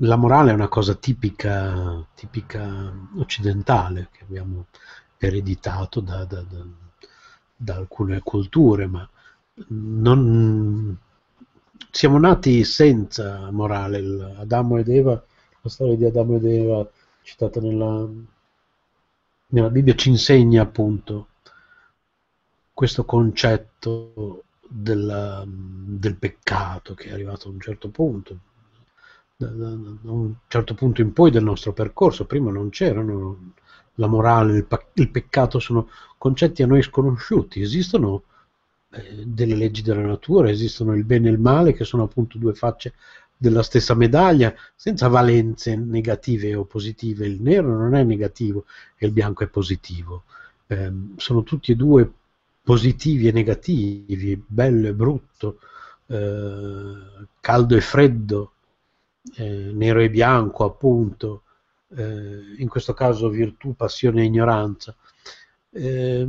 La 0.00 0.16
morale 0.16 0.50
è 0.50 0.52
una 0.52 0.68
cosa 0.68 0.94
tipica, 0.94 2.06
tipica 2.14 2.92
occidentale 3.16 4.10
che 4.12 4.24
abbiamo 4.24 4.66
ereditato 5.16 6.00
da, 6.00 6.26
da, 6.26 6.42
da, 6.42 6.66
da 7.56 7.76
alcune 7.76 8.20
culture, 8.20 8.86
ma 8.86 9.08
non, 9.68 10.98
siamo 11.90 12.18
nati 12.18 12.62
senza 12.62 13.50
morale. 13.50 14.34
Adamo 14.36 14.76
ed 14.76 14.90
Eva, 14.90 15.12
la 15.62 15.70
storia 15.70 15.96
di 15.96 16.04
Adamo 16.04 16.36
ed 16.36 16.44
Eva 16.44 16.90
citata 17.26 17.60
nella, 17.60 18.08
nella 19.48 19.70
Bibbia 19.70 19.96
ci 19.96 20.10
insegna 20.10 20.62
appunto 20.62 21.30
questo 22.72 23.04
concetto 23.04 24.44
della, 24.68 25.42
del 25.44 26.14
peccato 26.14 26.94
che 26.94 27.08
è 27.08 27.12
arrivato 27.12 27.48
a 27.48 27.50
un 27.50 27.60
certo 27.60 27.88
punto, 27.88 28.38
da, 29.34 29.48
da, 29.48 29.70
da, 29.70 30.10
un 30.12 30.34
certo 30.46 30.74
punto 30.74 31.00
in 31.00 31.12
poi 31.12 31.32
del 31.32 31.42
nostro 31.42 31.72
percorso. 31.72 32.26
Prima 32.26 32.52
non 32.52 32.68
c'erano 32.68 33.54
la 33.94 34.06
morale, 34.06 34.58
il, 34.58 34.66
il 34.94 35.10
peccato 35.10 35.58
sono 35.58 35.88
concetti 36.18 36.62
a 36.62 36.66
noi 36.66 36.82
sconosciuti, 36.82 37.60
esistono 37.60 38.22
eh, 38.90 39.24
delle 39.26 39.56
leggi 39.56 39.82
della 39.82 40.06
natura, 40.06 40.48
esistono 40.48 40.94
il 40.94 41.02
bene 41.02 41.26
e 41.26 41.32
il 41.32 41.40
male 41.40 41.72
che 41.72 41.82
sono 41.82 42.04
appunto 42.04 42.38
due 42.38 42.54
facce 42.54 42.94
della 43.36 43.62
stessa 43.62 43.94
medaglia, 43.94 44.54
senza 44.74 45.08
valenze 45.08 45.76
negative 45.76 46.54
o 46.54 46.64
positive. 46.64 47.26
Il 47.26 47.40
nero 47.42 47.76
non 47.76 47.94
è 47.94 48.02
negativo 48.02 48.64
e 48.96 49.06
il 49.06 49.12
bianco 49.12 49.44
è 49.44 49.48
positivo. 49.48 50.24
Eh, 50.66 50.92
sono 51.16 51.42
tutti 51.42 51.72
e 51.72 51.76
due 51.76 52.10
positivi 52.62 53.28
e 53.28 53.32
negativi, 53.32 54.42
bello 54.44 54.88
e 54.88 54.94
brutto, 54.94 55.60
eh, 56.06 57.26
caldo 57.40 57.76
e 57.76 57.80
freddo, 57.80 58.52
eh, 59.36 59.70
nero 59.72 60.00
e 60.00 60.10
bianco 60.10 60.64
appunto, 60.64 61.42
eh, 61.96 62.54
in 62.58 62.68
questo 62.68 62.94
caso 62.94 63.28
virtù, 63.28 63.74
passione 63.74 64.22
e 64.22 64.24
ignoranza. 64.24 64.94
Eh, 65.70 66.26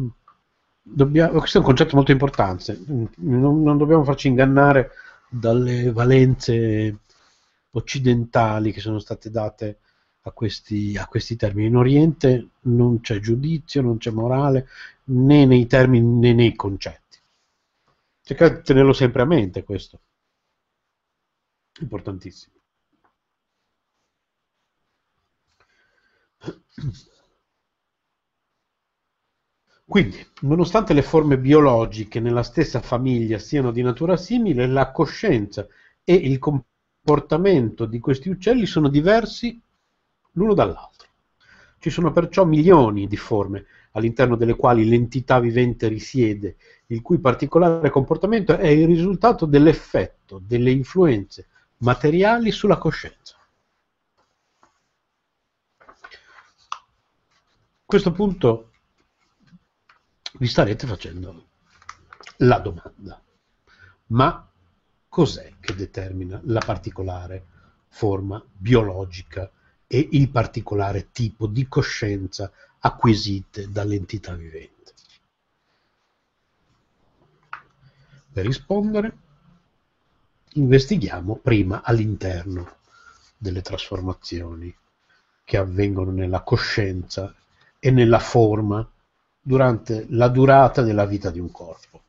dobbiamo, 0.82 1.39
questo 1.39 1.58
è 1.58 1.60
un 1.62 1.65
concetto 1.65 1.95
molto 1.95 2.12
importante, 2.12 2.79
non, 2.86 3.63
non, 3.63 3.77
dobbiamo 3.77 4.03
farci 4.03 4.27
ingannare 4.27 4.91
dalle 5.29 5.91
valenze 5.91 6.99
occidentali 7.71 8.71
che 8.71 8.79
sono 8.79 8.99
state 8.99 9.29
date 9.29 9.79
a 10.21 10.31
questi, 10.31 10.97
a 10.97 11.07
questi 11.07 11.35
termini. 11.35 11.67
In 11.67 11.75
Oriente 11.75 12.49
non 12.61 13.01
c'è 13.01 13.19
giudizio, 13.19 13.81
non 13.81 13.97
c'è 13.97 14.11
morale, 14.11 14.67
né 15.05 15.45
nei 15.45 15.65
termini 15.67 16.05
né 16.19 16.33
nei 16.33 16.55
concetti. 16.55 17.17
Cercate 18.21 18.55
di 18.57 18.63
tenerlo 18.63 18.93
sempre 18.93 19.21
a 19.21 19.25
mente 19.25 19.63
questo. 19.63 19.99
Importantissimo. 21.81 22.55
Quindi, 29.89 30.17
nonostante 30.41 30.91
le 30.91 31.02
forme 31.02 31.38
biologiche 31.38 32.19
nella 32.19 32.43
stessa 32.43 32.82
famiglia 32.82 33.39
siano 33.39 33.71
di 33.71 33.82
natura 33.82 34.17
simile, 34.17 34.67
la 34.67 34.91
coscienza 34.91 35.65
e 36.04 36.13
il 36.13 36.39
comportamento 36.39 37.86
di 37.86 37.97
questi 38.00 38.28
uccelli 38.28 38.65
sono 38.65 38.89
diversi 38.89 39.58
l'uno 40.34 40.54
dall'altro. 40.54 41.08
Ci 41.80 41.89
sono 41.89 42.12
perciò 42.12 42.43
milioni 42.43 43.08
di 43.08 43.15
forme 43.15 43.65
all'interno 43.91 44.36
delle 44.36 44.58
quali 44.58 44.86
l'entità 44.86 45.39
vivente 45.39 45.88
risiede, 45.88 46.58
il 46.88 47.02
cui 47.02 47.19
particolare 47.19 47.89
comportamento 47.89 48.58
è 48.58 48.67
il 48.67 48.88
risultato 48.88 49.45
dell'effetto 49.45 50.41
delle 50.45 50.71
influenze 50.71 51.47
materiali 51.78 52.52
sulla 52.52 52.78
coscienza. 52.78 53.38
A 55.80 55.86
questo 57.86 58.12
punto 58.12 58.71
vi 60.33 60.47
starete 60.47 60.87
facendo 60.87 61.47
la 62.37 62.59
domanda, 62.59 63.21
ma 64.07 64.49
cos'è 65.07 65.53
che 65.59 65.75
determina 65.75 66.39
la 66.45 66.61
particolare 66.63 67.45
forma 67.87 68.43
biologica 68.51 69.49
e 69.87 70.09
il 70.11 70.29
particolare 70.29 71.11
tipo 71.11 71.47
di 71.47 71.67
coscienza 71.67 72.51
acquisite 72.79 73.71
dall'entità 73.71 74.33
vivente? 74.33 74.93
Per 78.31 78.45
rispondere, 78.45 79.17
investighiamo 80.53 81.37
prima 81.37 81.81
all'interno 81.83 82.75
delle 83.37 83.61
trasformazioni 83.61 84.75
che 85.43 85.57
avvengono 85.57 86.11
nella 86.11 86.41
coscienza 86.41 87.33
e 87.79 87.89
nella 87.89 88.19
forma 88.19 88.87
durante 89.47 90.07
la 90.10 90.27
durata 90.27 90.81
della 90.81 91.05
vita 91.05 91.31
di 91.31 91.39
un 91.39 91.49
corpo. 91.49 92.01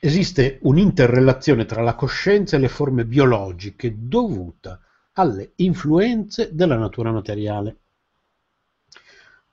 Esiste 0.00 0.58
un'interrelazione 0.62 1.66
tra 1.66 1.82
la 1.82 1.94
coscienza 1.94 2.56
e 2.56 2.60
le 2.60 2.70
forme 2.70 3.04
biologiche 3.04 3.94
dovuta 3.98 4.80
alle 5.12 5.52
influenze 5.56 6.54
della 6.54 6.78
natura 6.78 7.12
materiale. 7.12 7.76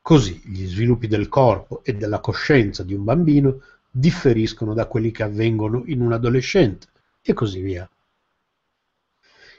Così 0.01 0.41
gli 0.45 0.65
sviluppi 0.65 1.07
del 1.07 1.27
corpo 1.27 1.83
e 1.83 1.95
della 1.95 2.21
coscienza 2.21 2.83
di 2.83 2.93
un 2.93 3.03
bambino 3.03 3.61
differiscono 3.91 4.73
da 4.73 4.85
quelli 4.85 5.11
che 5.11 5.23
avvengono 5.23 5.83
in 5.87 5.99
un 5.99 6.13
adolescente 6.13 6.87
e 7.21 7.33
così 7.33 7.59
via. 7.59 7.87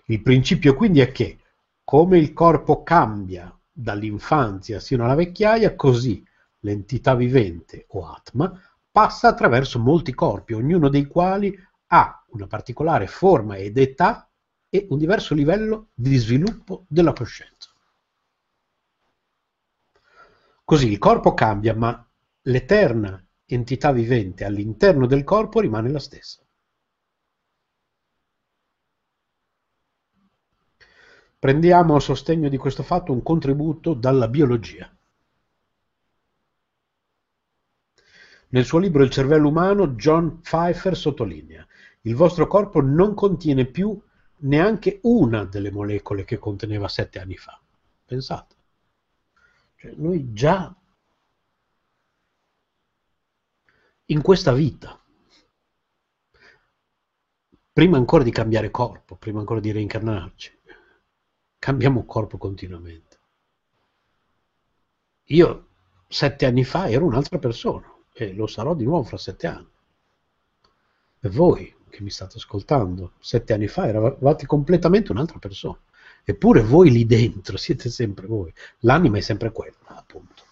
Il 0.07 0.23
principio 0.23 0.75
quindi 0.75 1.01
è 1.01 1.13
che, 1.13 1.39
come 1.85 2.17
il 2.17 2.33
corpo 2.33 2.83
cambia 2.83 3.55
dall'infanzia 3.81 4.81
sino 4.81 5.05
alla 5.05 5.15
vecchiaia, 5.15 5.75
così 5.75 6.25
l'entità 6.61 7.15
vivente 7.15 7.87
o 7.89 8.07
Atma 8.07 8.61
passa 8.91 9.29
attraverso 9.29 9.79
molti 9.79 10.13
corpi, 10.15 10.53
ognuno 10.53 10.89
dei 10.89 11.07
quali 11.07 11.57
ha 11.93 12.25
una 12.29 12.47
particolare 12.47 13.07
forma 13.07 13.57
ed 13.57 13.79
età 13.79 14.29
e 14.69 14.87
un 14.91 14.99
diverso 14.99 15.35
livello 15.35 15.89
di 15.95 16.17
sviluppo 16.17 16.85
della 16.89 17.13
coscienza. 17.13 17.71
Così 20.65 20.89
il 20.89 20.99
corpo 20.99 21.35
cambia, 21.35 21.75
ma 21.75 22.09
l'eterna 22.43 23.25
entità 23.45 23.91
vivente 23.91 24.45
all'interno 24.45 25.07
del 25.07 25.25
corpo 25.25 25.59
rimane 25.61 25.91
la 25.91 25.99
stessa. 25.99 26.45
Prendiamo 31.41 31.97
a 31.97 32.01
sostegno 32.01 32.49
di 32.49 32.59
questo 32.59 32.83
fatto 32.83 33.13
un 33.13 33.23
contributo 33.23 33.95
dalla 33.95 34.29
biologia. 34.29 34.95
Nel 38.51 38.65
suo 38.65 38.79
libro 38.79 39.03
Il 39.03 39.11
cervello 39.11 39.49
umano, 39.49 39.89
John 39.95 40.41
Pfeiffer 40.43 40.95
sottolinea 40.95 41.67
il 42.03 42.15
vostro 42.15 42.47
corpo 42.47 42.81
non 42.81 43.15
contiene 43.15 43.65
più 43.65 43.99
neanche 44.43 45.01
una 45.03 45.45
delle 45.45 45.71
molecole 45.71 46.25
che 46.25 46.39
conteneva 46.39 46.89
sette 46.89 47.19
anni 47.19 47.37
fa. 47.37 47.61
Pensate. 48.05 48.57
Cioè, 49.77 49.93
noi 49.97 50.33
già 50.33 50.75
in 54.07 54.23
questa 54.23 54.53
vita, 54.53 55.03
prima 57.73 57.97
ancora 57.97 58.25
di 58.25 58.31
cambiare 58.31 58.71
corpo, 58.71 59.17
prima 59.17 59.41
ancora 59.41 59.61
di 59.61 59.71
reincarnarci, 59.71 60.60
cambiamo 61.61 62.05
corpo 62.05 62.39
continuamente. 62.39 63.19
Io 65.27 65.67
sette 66.09 66.47
anni 66.47 66.65
fa 66.65 66.89
ero 66.89 67.05
un'altra 67.05 67.39
persona 67.39 67.87
e 68.13 68.33
lo 68.33 68.49
sarò 68.49 68.75
di 68.75 68.83
nuovo 68.83 69.05
fra 69.05 69.19
sette 69.19 69.47
anni. 69.47 69.69
E 71.21 71.29
voi 71.29 71.73
che 71.89 72.03
mi 72.03 72.11
state 72.11 72.39
ascoltando, 72.39 73.13
sette 73.21 73.53
anni 73.53 73.69
fa 73.69 73.87
eravate 73.87 74.47
completamente 74.47 75.13
un'altra 75.13 75.39
persona. 75.39 75.79
Eppure 76.25 76.63
voi 76.63 76.91
lì 76.91 77.07
dentro 77.07 77.57
siete 77.57 77.91
sempre 77.91 78.27
voi. 78.27 78.53
L'anima 78.81 79.19
è 79.19 79.21
sempre 79.21 79.53
quella, 79.53 79.77
appunto. 79.85 80.49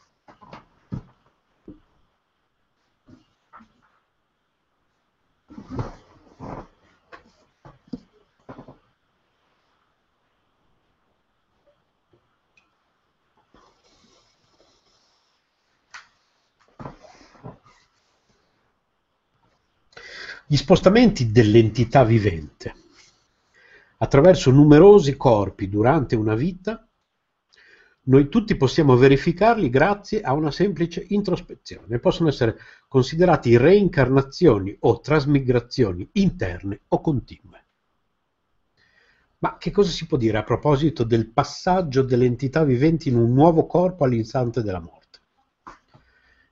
Gli 20.50 20.56
spostamenti 20.56 21.30
dell'entità 21.30 22.04
vivente 22.04 22.74
attraverso 23.98 24.50
numerosi 24.50 25.14
corpi 25.14 25.68
durante 25.68 26.16
una 26.16 26.34
vita, 26.34 26.88
noi 28.04 28.30
tutti 28.30 28.56
possiamo 28.56 28.96
verificarli 28.96 29.68
grazie 29.68 30.22
a 30.22 30.32
una 30.32 30.50
semplice 30.50 31.04
introspezione. 31.08 31.98
Possono 31.98 32.30
essere 32.30 32.56
considerati 32.88 33.58
reincarnazioni 33.58 34.74
o 34.80 35.00
trasmigrazioni 35.00 36.08
interne 36.12 36.80
o 36.88 37.00
continue. 37.02 37.66
Ma 39.40 39.58
che 39.58 39.70
cosa 39.70 39.90
si 39.90 40.06
può 40.06 40.16
dire 40.16 40.38
a 40.38 40.44
proposito 40.44 41.04
del 41.04 41.30
passaggio 41.30 42.00
delle 42.00 42.24
entità 42.24 42.64
viventi 42.64 43.10
in 43.10 43.16
un 43.16 43.34
nuovo 43.34 43.66
corpo 43.66 44.04
all'istante 44.04 44.62
della 44.62 44.80
morte? 44.80 44.97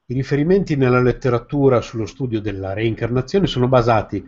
I 0.09 0.15
riferimenti 0.15 0.77
nella 0.77 1.03
letteratura 1.03 1.81
sullo 1.81 2.07
studio 2.07 2.41
della 2.41 2.73
reincarnazione 2.73 3.49
sono 3.49 3.67
basati 3.67 4.25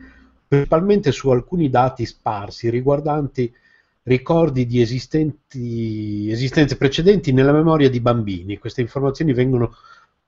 principalmente 0.49 1.13
su 1.13 1.31
alcuni 1.31 1.71
dati 1.71 2.05
sparsi 2.05 2.69
riguardanti 2.69 3.55
ricordi 4.03 4.67
di 4.67 4.81
esistenze 4.81 6.77
precedenti 6.77 7.31
nella 7.33 7.53
memoria 7.53 7.89
di 7.89 8.01
bambini. 8.01 8.59
Queste 8.59 8.81
informazioni 8.81 9.33
vengono 9.33 9.73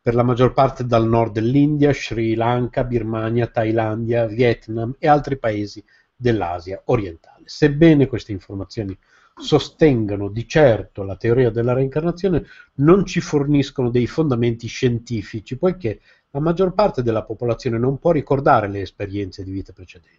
per 0.01 0.15
la 0.15 0.23
maggior 0.23 0.53
parte 0.53 0.87
dal 0.87 1.09
nord 1.09 1.33
dell'India, 1.33 1.93
Sri 1.93 2.37
Lanka, 2.37 2.85
Birmania, 2.85 3.49
Thailandia, 3.49 4.27
Vietnam 4.27 4.95
e 5.01 5.09
altri 5.09 5.37
paesi 5.37 5.83
dell'Asia 6.15 6.81
orientale. 6.85 7.43
Sebbene 7.47 8.07
queste 8.07 8.31
informazioni 8.31 8.97
sostengano 9.40 10.29
di 10.29 10.46
certo 10.46 11.03
la 11.03 11.16
teoria 11.16 11.50
della 11.50 11.72
reincarnazione, 11.72 12.44
non 12.74 13.05
ci 13.07 13.20
forniscono 13.20 13.90
dei 13.90 14.07
fondamenti 14.07 14.66
scientifici, 14.66 15.57
poiché 15.57 16.00
la 16.31 16.40
maggior 16.40 16.74
parte 16.74 17.03
della 17.03 17.24
popolazione 17.24 17.79
non 17.79 17.98
può 17.98 18.12
ricordare 18.12 18.68
le 18.68 18.83
esperienze 18.83 19.42
di 19.42 19.50
vite 19.50 19.72
precedenti. 19.72 20.18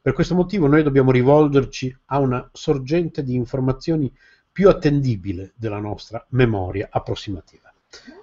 Per 0.00 0.12
questo 0.12 0.34
motivo 0.34 0.66
noi 0.66 0.82
dobbiamo 0.82 1.10
rivolgerci 1.10 1.96
a 2.06 2.18
una 2.18 2.48
sorgente 2.52 3.22
di 3.22 3.34
informazioni 3.34 4.12
più 4.50 4.68
attendibile 4.68 5.52
della 5.54 5.78
nostra 5.78 6.24
memoria 6.30 6.88
approssimativa. 6.90 7.72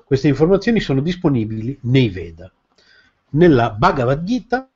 Queste 0.04 0.28
informazioni 0.28 0.80
sono 0.80 1.02
disponibili 1.02 1.78
nei 1.84 2.10
Veda. 2.10 2.52
Nella 3.32 3.72
Bhagavad 3.72 4.24
Gita 4.24 4.70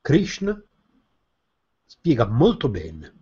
Krishna 0.00 0.60
spiega 2.00 2.24
molto 2.24 2.70
bene 2.70 3.14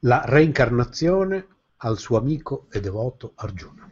la 0.00 0.22
reincarnazione 0.24 1.48
al 1.78 1.98
suo 1.98 2.18
amico 2.18 2.68
e 2.70 2.78
devoto 2.78 3.32
Arjuna. 3.34 3.90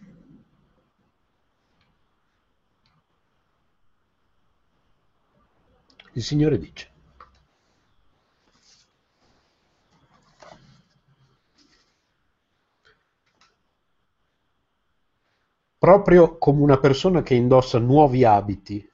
Il 6.12 6.22
Signore 6.22 6.58
dice 6.58 6.92
proprio 15.76 16.38
come 16.38 16.62
una 16.62 16.78
persona 16.78 17.22
che 17.22 17.34
indossa 17.34 17.80
nuovi 17.80 18.24
abiti 18.24 18.92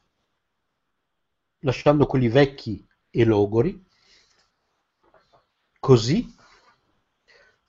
lasciando 1.60 2.06
quelli 2.06 2.28
vecchi 2.28 2.86
e 3.10 3.24
logori, 3.24 3.84
così 5.78 6.34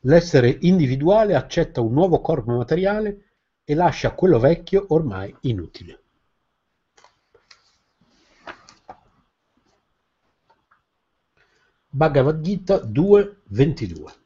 l'essere 0.01 0.57
individuale 0.61 1.35
accetta 1.35 1.81
un 1.81 1.93
nuovo 1.93 2.21
corpo 2.21 2.55
materiale 2.55 3.33
e 3.63 3.75
lascia 3.75 4.13
quello 4.13 4.39
vecchio 4.39 4.85
ormai 4.89 5.35
inutile. 5.41 5.99
Bhagavad 11.89 12.41
Gita 12.41 12.77
2.22 12.77 14.20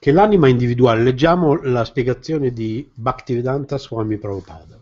che 0.00 0.12
l'anima 0.12 0.48
individuale, 0.48 1.02
leggiamo 1.02 1.60
la 1.60 1.84
spiegazione 1.84 2.54
di 2.54 2.90
Bhaktivedanta 2.90 3.76
Swami 3.76 4.16
Prabhupada, 4.16 4.80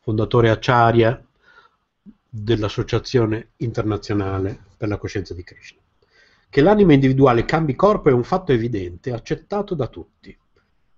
fondatore 0.00 0.50
Acharya 0.50 1.24
dell'Associazione 2.28 3.52
Internazionale 3.56 4.58
per 4.76 4.88
la 4.88 4.98
Coscienza 4.98 5.32
di 5.32 5.42
Krishna. 5.42 5.80
Che 6.50 6.60
l'anima 6.60 6.92
individuale 6.92 7.46
cambi 7.46 7.74
corpo 7.74 8.10
è 8.10 8.12
un 8.12 8.24
fatto 8.24 8.52
evidente, 8.52 9.10
accettato 9.10 9.74
da 9.74 9.86
tutti. 9.86 10.36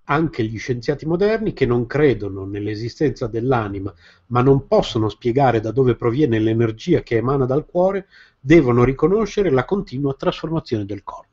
Anche 0.08 0.42
gli 0.42 0.58
scienziati 0.58 1.06
moderni 1.06 1.52
che 1.52 1.64
non 1.64 1.86
credono 1.86 2.44
nell'esistenza 2.44 3.28
dell'anima, 3.28 3.94
ma 4.26 4.42
non 4.42 4.66
possono 4.66 5.08
spiegare 5.08 5.60
da 5.60 5.70
dove 5.70 5.94
proviene 5.94 6.40
l'energia 6.40 7.04
che 7.04 7.18
emana 7.18 7.44
dal 7.44 7.66
cuore, 7.66 8.08
devono 8.40 8.82
riconoscere 8.82 9.50
la 9.50 9.64
continua 9.64 10.12
trasformazione 10.14 10.84
del 10.84 11.04
corpo. 11.04 11.25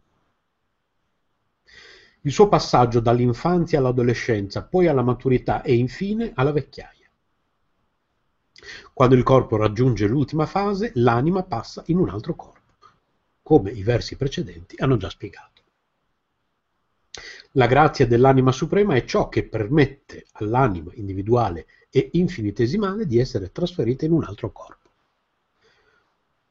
Il 2.26 2.32
suo 2.32 2.48
passaggio 2.48 3.02
dall'infanzia 3.02 3.80
all'adolescenza, 3.80 4.64
poi 4.64 4.88
alla 4.88 5.02
maturità 5.02 5.62
e 5.62 5.76
infine 5.76 6.32
alla 6.36 6.54
vecchiaia. 6.54 7.10
Quando 8.94 9.16
il 9.16 9.24
corpo 9.24 9.58
raggiunge 9.58 10.08
l'ultima 10.08 10.46
fase, 10.46 10.92
l'anima 10.96 11.44
passa 11.44 11.84
in 11.88 11.98
un 11.98 12.08
altro 12.08 12.34
corpo, 12.34 12.76
come 13.42 13.72
i 13.72 13.84
versi 13.84 14.16
precedenti 14.16 14.78
hanno 14.80 14.96
già 14.96 15.10
spiegato. 15.10 15.64
La 17.52 17.68
grazia 17.68 18.08
dell'anima 18.08 18.54
suprema 18.54 18.96
è 18.96 19.04
ciò 19.04 19.28
che 19.28 19.44
permette 19.44 20.28
all'anima 20.34 20.92
individuale 20.94 21.68
e 21.90 22.10
infinitesimale 22.14 23.06
di 23.06 23.20
essere 23.20 23.52
trasferita 23.52 24.06
in 24.06 24.14
un 24.14 24.24
altro 24.24 24.50
corpo. 24.54 24.93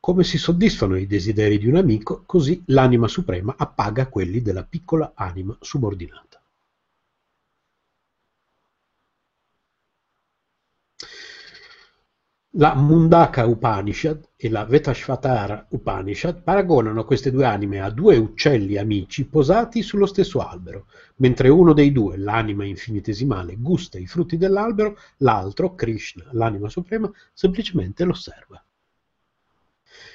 Come 0.04 0.24
si 0.24 0.36
soddisfano 0.36 0.96
i 0.96 1.06
desideri 1.06 1.58
di 1.58 1.68
un 1.68 1.76
amico, 1.76 2.24
così 2.26 2.60
l'anima 2.66 3.06
suprema 3.06 3.54
appaga 3.56 4.08
quelli 4.08 4.42
della 4.42 4.64
piccola 4.64 5.12
anima 5.14 5.56
subordinata. 5.60 6.42
La 12.56 12.74
Mundaka 12.74 13.46
Upanishad 13.46 14.30
e 14.34 14.50
la 14.50 14.64
Vetashvatara 14.64 15.68
Upanishad 15.70 16.42
paragonano 16.42 17.04
queste 17.04 17.30
due 17.30 17.44
anime 17.44 17.80
a 17.80 17.88
due 17.88 18.16
uccelli 18.16 18.78
amici 18.78 19.24
posati 19.28 19.82
sullo 19.82 20.06
stesso 20.06 20.40
albero. 20.40 20.88
Mentre 21.18 21.48
uno 21.48 21.72
dei 21.72 21.92
due, 21.92 22.16
l'anima 22.16 22.64
infinitesimale, 22.64 23.54
gusta 23.56 23.98
i 23.98 24.08
frutti 24.08 24.36
dell'albero, 24.36 24.98
l'altro, 25.18 25.76
Krishna, 25.76 26.26
l'anima 26.32 26.68
suprema, 26.68 27.08
semplicemente 27.32 28.02
lo 28.02 28.10
osserva. 28.10 28.60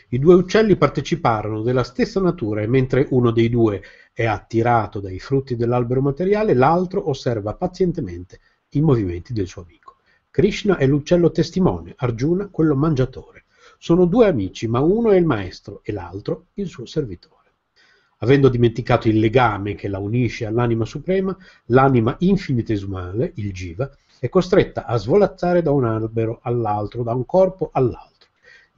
I 0.09 0.19
due 0.19 0.35
uccelli 0.35 0.77
parteciparono 0.77 1.61
della 1.63 1.83
stessa 1.83 2.21
natura 2.21 2.61
e 2.61 2.67
mentre 2.67 3.07
uno 3.09 3.31
dei 3.31 3.49
due 3.49 3.81
è 4.13 4.25
attirato 4.25 5.01
dai 5.01 5.19
frutti 5.19 5.57
dell'albero 5.57 6.01
materiale, 6.01 6.53
l'altro 6.53 7.09
osserva 7.09 7.55
pazientemente 7.55 8.39
i 8.69 8.79
movimenti 8.79 9.33
del 9.33 9.47
suo 9.47 9.63
amico. 9.63 9.97
Krishna 10.31 10.77
è 10.77 10.87
l'uccello 10.87 11.29
testimone, 11.29 11.93
Arjuna 11.97 12.47
quello 12.47 12.73
mangiatore. 12.73 13.43
Sono 13.79 14.05
due 14.05 14.27
amici, 14.27 14.65
ma 14.69 14.79
uno 14.79 15.11
è 15.11 15.17
il 15.17 15.25
maestro 15.25 15.81
e 15.83 15.91
l'altro 15.91 16.45
il 16.53 16.67
suo 16.67 16.85
servitore. 16.85 17.51
Avendo 18.19 18.47
dimenticato 18.47 19.09
il 19.09 19.19
legame 19.19 19.75
che 19.75 19.89
la 19.89 19.99
unisce 19.99 20.45
all'anima 20.45 20.85
suprema, 20.85 21.35
l'anima 21.65 22.15
infinitesimale, 22.19 23.33
il 23.35 23.51
Jiva, 23.51 23.93
è 24.19 24.29
costretta 24.29 24.85
a 24.85 24.95
svolazzare 24.95 25.61
da 25.61 25.71
un 25.71 25.83
albero 25.83 26.39
all'altro, 26.43 27.03
da 27.03 27.13
un 27.13 27.25
corpo 27.25 27.71
all'altro. 27.73 28.16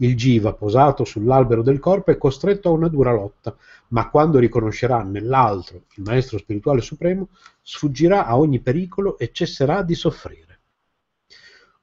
Il 0.02 0.16
Jiva, 0.16 0.54
posato 0.54 1.04
sull'albero 1.04 1.62
del 1.62 1.80
corpo, 1.80 2.12
è 2.12 2.18
costretto 2.18 2.70
a 2.70 2.72
una 2.72 2.88
dura 2.88 3.12
lotta, 3.12 3.56
ma 3.90 4.10
quando 4.10 4.40
riconoscerà 4.40 5.04
nell'altro 5.04 5.84
il 5.96 6.04
Maestro 6.04 6.38
Spirituale 6.38 6.80
Supremo, 6.80 7.28
sfuggirà 7.62 8.26
a 8.26 8.38
ogni 8.38 8.62
pericolo 8.62 9.18
e 9.18 9.32
cesserà 9.34 9.82
di 9.82 9.96
soffrire. 9.96 10.60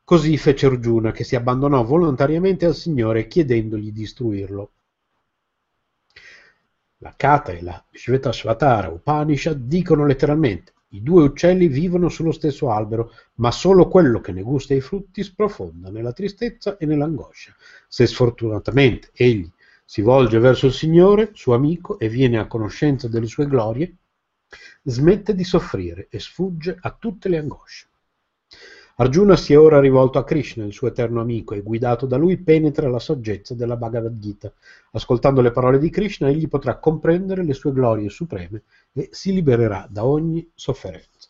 Così 0.03 0.39
fece 0.39 0.65
Arjuna, 0.65 1.13
che 1.13 1.25
si 1.25 1.37
abbandonò 1.37 1.85
volontariamente 1.85 2.65
al 2.65 2.75
Signore 2.75 3.27
chiedendogli 3.27 3.93
di 3.93 4.03
istruirlo. 4.03 4.71
La 6.99 7.13
Kata 7.15 7.53
e 7.53 7.61
la 7.61 7.85
Shvetashvatara 7.91 8.89
Upanishad 8.89 9.59
dicono 9.59 10.07
letteralmente 10.07 10.73
i 10.91 11.03
due 11.03 11.25
uccelli 11.25 11.69
vivono 11.69 12.09
sullo 12.09 12.33
stesso 12.33 12.71
albero, 12.71 13.13
ma 13.35 13.51
solo 13.51 13.89
quello 13.89 14.21
che 14.21 14.33
ne 14.33 14.43
gusta 14.43 14.75
i 14.75 14.81
frutti 14.81 15.23
sprofonda 15.23 15.91
nella 15.91 16.13
tristezza 16.13 16.77
e 16.77 16.87
nell'angoscia. 16.87 17.55
Se 17.89 18.07
sfortunatamente 18.07 19.11
egli 19.13 19.51
si 19.85 20.01
volge 20.01 20.39
verso 20.39 20.67
il 20.67 20.73
Signore, 20.73 21.31
suo 21.35 21.55
amico, 21.55 21.99
e 21.99 22.09
viene 22.09 22.39
a 22.39 22.47
conoscenza 22.47 23.09
delle 23.09 23.27
sue 23.27 23.47
glorie, 23.47 23.97
smette 24.83 25.35
di 25.35 25.45
soffrire 25.45 26.07
e 26.11 26.21
sfugge 26.21 26.77
a 26.81 26.97
tutte 26.99 27.29
le 27.29 27.39
angosce. 27.39 27.89
Arjuna 28.99 29.37
si 29.37 29.53
è 29.53 29.59
ora 29.59 29.79
rivolto 29.79 30.19
a 30.19 30.25
Krishna, 30.25 30.65
il 30.65 30.73
suo 30.73 30.89
eterno 30.89 31.21
amico, 31.21 31.53
e 31.53 31.61
guidato 31.61 32.07
da 32.07 32.17
lui 32.17 32.39
penetra 32.39 32.89
la 32.89 32.99
saggezza 32.99 33.55
della 33.55 33.77
Bhagavad 33.77 34.19
Gita. 34.19 34.51
Ascoltando 34.93 35.43
le 35.43 35.51
parole 35.51 35.79
di 35.79 35.91
Krishna, 35.91 36.31
egli 36.31 36.49
potrà 36.49 36.79
comprendere 36.79 37.45
le 37.45 37.53
sue 37.53 37.73
glorie 37.73 38.09
supreme 38.09 38.63
e 38.95 39.11
si 39.13 39.35
libererà 39.35 39.87
da 39.91 40.07
ogni 40.07 40.51
sofferenza. 40.55 41.29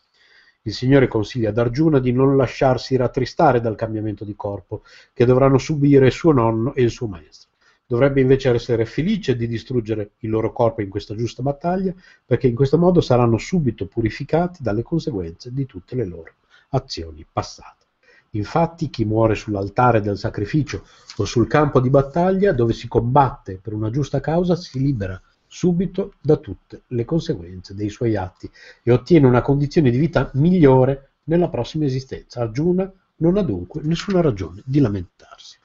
Il 0.61 0.73
Signore 0.73 1.09
consiglia 1.09 1.49
ad 1.49 1.57
Arjuna 1.57 1.99
di 1.99 2.13
non 2.13 2.37
lasciarsi 2.37 2.95
rattristare 2.95 3.59
dal 3.59 3.75
cambiamento 3.75 4.23
di 4.23 4.37
corpo 4.37 4.83
che 5.11 5.25
dovranno 5.25 5.57
subire 5.57 6.09
suo 6.09 6.31
nonno 6.31 6.73
e 6.73 6.83
il 6.83 6.89
suo 6.89 7.07
maestro. 7.07 7.49
Dovrebbe 7.85 8.21
invece 8.21 8.49
essere 8.49 8.85
felice 8.85 9.35
di 9.35 9.45
distruggere 9.45 10.11
il 10.19 10.29
loro 10.29 10.53
corpo 10.53 10.81
in 10.81 10.89
questa 10.89 11.15
giusta 11.15 11.43
battaglia, 11.43 11.93
perché 12.25 12.47
in 12.47 12.55
questo 12.55 12.77
modo 12.77 13.01
saranno 13.01 13.37
subito 13.37 13.87
purificati 13.87 14.63
dalle 14.63 14.83
conseguenze 14.83 15.51
di 15.51 15.65
tutte 15.65 15.93
le 15.93 16.05
loro 16.05 16.31
azioni 16.69 17.25
passate. 17.31 17.85
Infatti 18.31 18.89
chi 18.89 19.05
muore 19.05 19.35
sull'altare 19.35 20.01
del 20.01 20.17
sacrificio 20.17 20.85
o 21.17 21.25
sul 21.25 21.47
campo 21.47 21.79
di 21.79 21.89
battaglia 21.89 22.51
dove 22.51 22.73
si 22.73 22.87
combatte 22.87 23.57
per 23.57 23.73
una 23.73 23.89
giusta 23.89 24.19
causa 24.19 24.55
si 24.55 24.79
libera 24.79 25.19
subito 25.47 26.13
da 26.21 26.35
tutte 26.35 26.83
le 26.87 27.05
conseguenze 27.05 27.73
dei 27.73 27.89
suoi 27.89 28.15
atti 28.17 28.49
e 28.83 28.91
ottiene 28.91 29.25
una 29.25 29.41
condizione 29.41 29.89
di 29.89 29.97
vita 29.97 30.29
migliore 30.33 31.11
nella 31.25 31.49
prossima 31.49 31.85
esistenza. 31.85 32.41
Arjuna 32.41 32.91
non 33.17 33.37
ha 33.37 33.41
dunque 33.41 33.81
nessuna 33.83 34.21
ragione 34.21 34.61
di 34.65 34.79
lamentarsi. 34.79 35.57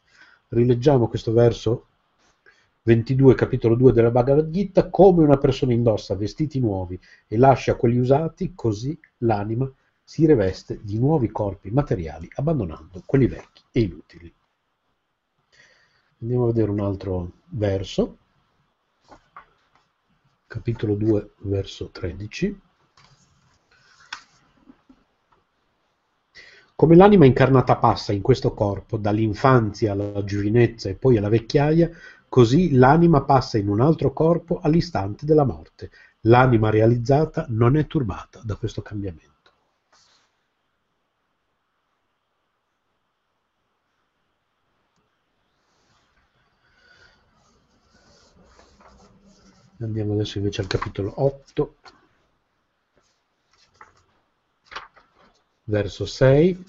Rileggiamo 0.48 1.08
questo 1.08 1.32
verso 1.32 1.86
22, 2.84 3.34
capitolo 3.34 3.74
2 3.74 3.92
della 3.92 4.10
Bhagavad 4.10 4.50
Gita, 4.50 4.88
come 4.88 5.22
una 5.22 5.36
persona 5.36 5.72
indossa 5.72 6.14
vestiti 6.14 6.58
nuovi 6.60 6.98
e 7.26 7.36
lascia 7.36 7.74
quelli 7.74 7.98
usati, 7.98 8.52
così 8.54 8.98
l'anima 9.18 9.70
si 10.04 10.26
riveste 10.26 10.80
di 10.82 10.98
nuovi 10.98 11.30
corpi 11.30 11.70
materiali 11.70 12.28
abbandonando 12.34 13.02
quelli 13.06 13.26
vecchi 13.26 13.62
e 13.70 13.80
inutili. 13.80 14.34
Andiamo 16.20 16.44
a 16.44 16.46
vedere 16.48 16.70
un 16.70 16.80
altro 16.80 17.32
verso, 17.48 18.18
capitolo 20.46 20.94
2, 20.94 21.32
verso 21.38 21.90
13. 21.90 22.60
Come 26.74 26.96
l'anima 26.96 27.26
incarnata 27.26 27.76
passa 27.76 28.12
in 28.12 28.22
questo 28.22 28.54
corpo 28.54 28.96
dall'infanzia 28.96 29.92
alla 29.92 30.24
giovinezza 30.24 30.88
e 30.88 30.94
poi 30.94 31.16
alla 31.16 31.28
vecchiaia, 31.28 31.90
così 32.28 32.72
l'anima 32.72 33.22
passa 33.24 33.58
in 33.58 33.68
un 33.68 33.80
altro 33.80 34.12
corpo 34.12 34.60
all'istante 34.60 35.26
della 35.26 35.44
morte. 35.44 35.90
L'anima 36.22 36.70
realizzata 36.70 37.46
non 37.48 37.76
è 37.76 37.86
turbata 37.86 38.40
da 38.44 38.56
questo 38.56 38.80
cambiamento. 38.82 39.31
Andiamo 49.82 50.12
adesso 50.12 50.38
invece 50.38 50.60
al 50.60 50.68
capitolo 50.68 51.12
8, 51.16 51.76
verso 55.64 56.06
6. 56.06 56.64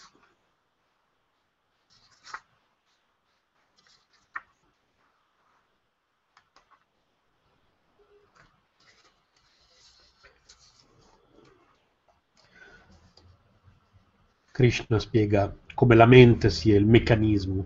Krishna 14.51 14.99
spiega 14.99 15.55
come 15.75 15.95
la 15.95 16.05
mente 16.07 16.49
sia 16.49 16.75
il 16.75 16.85
meccanismo 16.85 17.65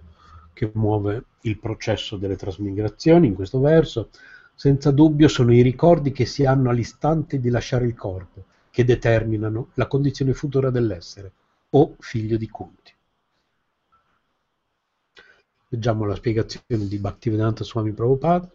che 0.54 0.72
muove 0.74 1.26
il 1.42 1.58
processo 1.58 2.18
delle 2.18 2.36
trasmigrazioni 2.36 3.28
in 3.28 3.34
questo 3.36 3.60
verso 3.60 4.10
senza 4.58 4.90
dubbio 4.90 5.28
sono 5.28 5.54
i 5.54 5.62
ricordi 5.62 6.12
che 6.12 6.26
si 6.26 6.44
hanno 6.44 6.72
all'istante 6.72 7.40
di 7.40 7.52
lasciare 7.52 7.86
il 7.86 7.94
corpo 7.94 8.46
che 8.72 8.84
determinano 8.84 9.70
la 9.76 9.86
condizione 9.86 10.34
futura 10.34 10.72
dell'essere, 10.72 11.32
o 11.70 11.96
figlio 12.00 12.38
di 12.38 12.50
Kunti. 12.50 12.92
Leggiamo 15.68 16.06
la 16.06 16.16
spiegazione 16.16 16.88
di 16.88 16.98
Bhaktivedanta 16.98 17.64
Swami 17.64 17.92
Prabhupada. 17.92 18.52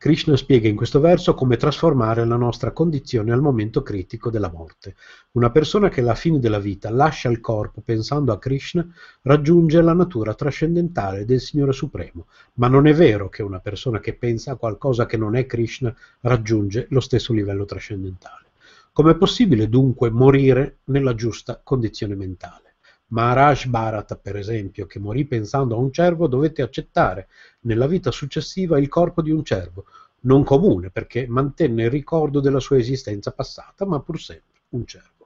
Krishna 0.00 0.34
spiega 0.34 0.66
in 0.66 0.76
questo 0.76 0.98
verso 0.98 1.34
come 1.34 1.58
trasformare 1.58 2.24
la 2.24 2.36
nostra 2.36 2.70
condizione 2.70 3.32
al 3.32 3.42
momento 3.42 3.82
critico 3.82 4.30
della 4.30 4.50
morte. 4.50 4.94
Una 5.32 5.50
persona 5.50 5.90
che 5.90 6.00
alla 6.00 6.14
fine 6.14 6.38
della 6.38 6.58
vita 6.58 6.88
lascia 6.88 7.28
il 7.28 7.40
corpo 7.40 7.82
pensando 7.82 8.32
a 8.32 8.38
Krishna 8.38 8.88
raggiunge 9.20 9.82
la 9.82 9.92
natura 9.92 10.32
trascendentale 10.32 11.26
del 11.26 11.42
Signore 11.42 11.72
Supremo, 11.72 12.28
ma 12.54 12.66
non 12.66 12.86
è 12.86 12.94
vero 12.94 13.28
che 13.28 13.42
una 13.42 13.60
persona 13.60 14.00
che 14.00 14.14
pensa 14.14 14.52
a 14.52 14.56
qualcosa 14.56 15.04
che 15.04 15.18
non 15.18 15.36
è 15.36 15.44
Krishna 15.44 15.94
raggiunge 16.22 16.86
lo 16.88 17.00
stesso 17.00 17.34
livello 17.34 17.66
trascendentale. 17.66 18.46
Com'è 18.94 19.14
possibile 19.16 19.68
dunque 19.68 20.08
morire 20.08 20.78
nella 20.84 21.14
giusta 21.14 21.60
condizione 21.62 22.14
mentale? 22.14 22.69
Maharaj 23.10 23.66
Bharata, 23.66 24.16
per 24.16 24.36
esempio, 24.36 24.86
che 24.86 24.98
morì 24.98 25.24
pensando 25.24 25.74
a 25.74 25.78
un 25.78 25.92
cervo, 25.92 26.26
dovette 26.26 26.62
accettare 26.62 27.28
nella 27.60 27.86
vita 27.86 28.10
successiva 28.10 28.78
il 28.78 28.88
corpo 28.88 29.22
di 29.22 29.30
un 29.30 29.44
cervo, 29.44 29.84
non 30.22 30.44
comune 30.44 30.90
perché 30.90 31.26
mantenne 31.26 31.84
il 31.84 31.90
ricordo 31.90 32.40
della 32.40 32.60
sua 32.60 32.78
esistenza 32.78 33.32
passata, 33.32 33.84
ma 33.86 34.00
pur 34.00 34.20
sempre 34.20 34.60
un 34.70 34.86
cervo. 34.86 35.19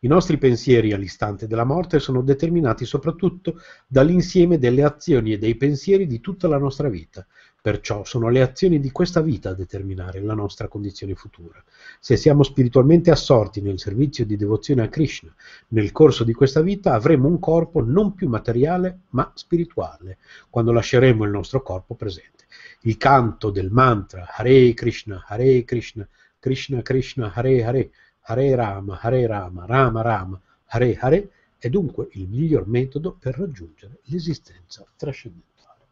I 0.00 0.08
nostri 0.08 0.38
pensieri 0.38 0.92
all'istante 0.92 1.46
della 1.46 1.64
morte 1.64 1.98
sono 1.98 2.22
determinati 2.22 2.84
soprattutto 2.84 3.60
dall'insieme 3.86 4.58
delle 4.58 4.82
azioni 4.82 5.32
e 5.32 5.38
dei 5.38 5.56
pensieri 5.56 6.06
di 6.06 6.20
tutta 6.20 6.48
la 6.48 6.58
nostra 6.58 6.88
vita, 6.88 7.26
Perciò 7.66 8.04
sono 8.04 8.28
le 8.28 8.42
azioni 8.42 8.78
di 8.78 8.92
questa 8.92 9.20
vita 9.20 9.50
a 9.50 9.54
determinare 9.54 10.20
la 10.20 10.34
nostra 10.34 10.68
condizione 10.68 11.16
futura. 11.16 11.60
Se 11.98 12.16
siamo 12.16 12.44
spiritualmente 12.44 13.10
assorti 13.10 13.60
nel 13.60 13.80
servizio 13.80 14.24
di 14.24 14.36
devozione 14.36 14.82
a 14.82 14.88
Krishna, 14.88 15.34
nel 15.70 15.90
corso 15.90 16.22
di 16.22 16.32
questa 16.32 16.60
vita 16.60 16.92
avremo 16.92 17.26
un 17.26 17.40
corpo 17.40 17.82
non 17.82 18.14
più 18.14 18.28
materiale 18.28 19.00
ma 19.08 19.32
spirituale, 19.34 20.18
quando 20.48 20.70
lasceremo 20.70 21.24
il 21.24 21.32
nostro 21.32 21.60
corpo 21.60 21.96
presente. 21.96 22.44
Il 22.82 22.96
canto 22.98 23.50
del 23.50 23.72
mantra 23.72 24.28
Hare 24.36 24.72
Krishna, 24.72 25.24
Hare 25.26 25.64
Krishna, 25.64 26.08
Krishna 26.38 26.82
Krishna, 26.82 27.32
Hare 27.34 27.64
Hare, 27.64 27.90
Hare 28.28 28.54
Rama, 28.56 28.98
Hare 29.00 29.26
Rama, 29.26 29.66
Rama 29.66 30.02
Rama, 30.02 30.40
Hare 30.66 30.96
Hare 30.98 31.30
è 31.58 31.68
dunque 31.68 32.08
il 32.12 32.28
miglior 32.28 32.66
metodo 32.66 33.12
per 33.12 33.38
raggiungere 33.38 34.00
l'esistenza 34.04 34.84
trascendentale. 34.96 35.84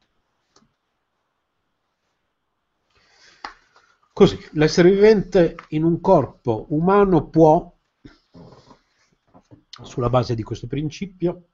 Così, 4.13 4.39
l'essere 4.53 4.91
vivente 4.91 5.57
in 5.71 5.85
un 5.85 6.01
corpo 6.01 6.67
umano 6.71 7.29
può, 7.29 7.73
sulla 9.83 10.11
base 10.11 10.35
di 10.35 10.43
questo 10.43 10.67
principio, 10.67 11.49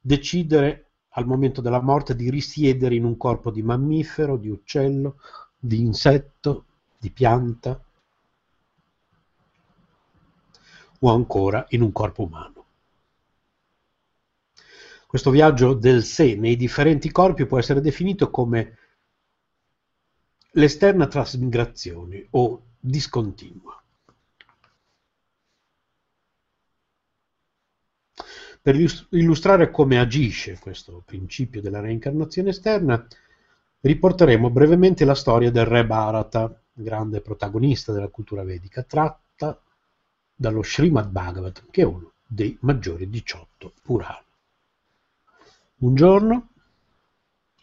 decidere 0.00 0.88
al 1.16 1.26
momento 1.26 1.62
della 1.62 1.80
morte 1.80 2.14
di 2.14 2.28
risiedere 2.28 2.94
in 2.94 3.04
un 3.04 3.16
corpo 3.16 3.50
di 3.50 3.62
mammifero, 3.62 4.36
di 4.36 4.50
uccello, 4.50 5.18
di 5.58 5.80
insetto, 5.80 6.64
di 6.98 7.10
pianta 7.10 7.82
o 11.04 11.10
ancora 11.10 11.66
in 11.70 11.82
un 11.82 11.92
corpo 11.92 12.22
umano. 12.22 12.64
Questo 15.06 15.30
viaggio 15.30 15.74
del 15.74 16.02
sé 16.02 16.34
nei 16.34 16.56
differenti 16.56 17.12
corpi 17.12 17.46
può 17.46 17.58
essere 17.58 17.80
definito 17.80 18.30
come 18.30 18.78
l'esterna 20.52 21.06
trasmigrazione 21.06 22.26
o 22.30 22.62
discontinua. 22.80 23.78
Per 28.62 28.74
illustrare 29.10 29.70
come 29.70 29.98
agisce 29.98 30.58
questo 30.58 31.02
principio 31.04 31.60
della 31.60 31.80
reincarnazione 31.80 32.48
esterna, 32.48 33.06
riporteremo 33.80 34.48
brevemente 34.48 35.04
la 35.04 35.14
storia 35.14 35.50
del 35.50 35.66
re 35.66 35.84
Bharata, 35.84 36.62
grande 36.72 37.20
protagonista 37.20 37.92
della 37.92 38.08
cultura 38.08 38.42
vedica, 38.42 38.82
tratta 38.82 39.23
dallo 40.34 40.62
Srimad 40.62 41.08
Bhagavat, 41.08 41.64
che 41.70 41.82
è 41.82 41.84
uno 41.84 42.12
dei 42.26 42.56
maggiori 42.60 43.08
18 43.08 43.72
Purana. 43.82 44.24
Un 45.76 45.94
giorno, 45.94 46.48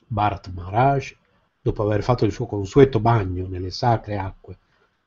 Bharat 0.07 0.51
Maharaj 0.51 1.15
dopo 1.61 1.83
aver 1.83 2.03
fatto 2.03 2.25
il 2.25 2.31
suo 2.31 2.45
consueto 2.47 2.99
bagno 2.99 3.47
nelle 3.47 3.71
sacre 3.71 4.17
acque 4.17 4.57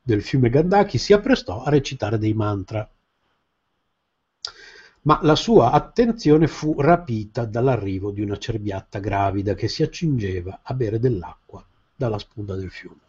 del 0.01 0.23
fiume 0.23 0.51
Gandaki, 0.51 0.99
si 0.99 1.13
apprestò 1.13 1.63
a 1.63 1.71
recitare 1.71 2.19
dei 2.19 2.35
mantra. 2.35 2.89
Ma 5.03 5.19
la 5.23 5.35
sua 5.35 5.71
attenzione 5.71 6.47
fu 6.47 6.81
rapita 6.81 7.45
dall'arrivo 7.45 8.11
di 8.11 8.23
una 8.23 8.39
cerbiatta 8.39 8.99
gravida 9.01 9.55
che 9.55 9.69
si 9.69 9.83
accingeva 9.83 10.61
a 10.63 10.75
bere 10.75 10.99
dell'acqua 10.99 11.65
dalla 11.95 12.19
sponda 12.19 12.55
del 12.55 12.71
fiume. 12.71 13.04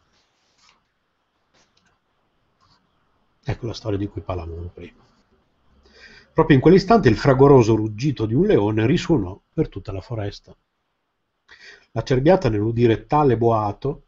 Ecco 3.48 3.68
la 3.68 3.74
storia 3.74 4.00
di 4.00 4.08
cui 4.08 4.22
parlavamo 4.22 4.72
prima. 4.74 5.04
Proprio 6.34 6.56
in 6.56 6.62
quell'istante 6.62 7.10
il 7.10 7.16
fragoroso 7.16 7.76
ruggito 7.76 8.26
di 8.26 8.34
un 8.34 8.46
leone 8.46 8.88
risuonò 8.88 9.40
per 9.54 9.70
tutta 9.70 9.92
la 9.92 10.02
foresta. 10.02 10.56
La 11.92 12.02
cerbiata, 12.02 12.50
nell'udire 12.50 13.06
tale 13.06 13.38
boato, 13.38 14.08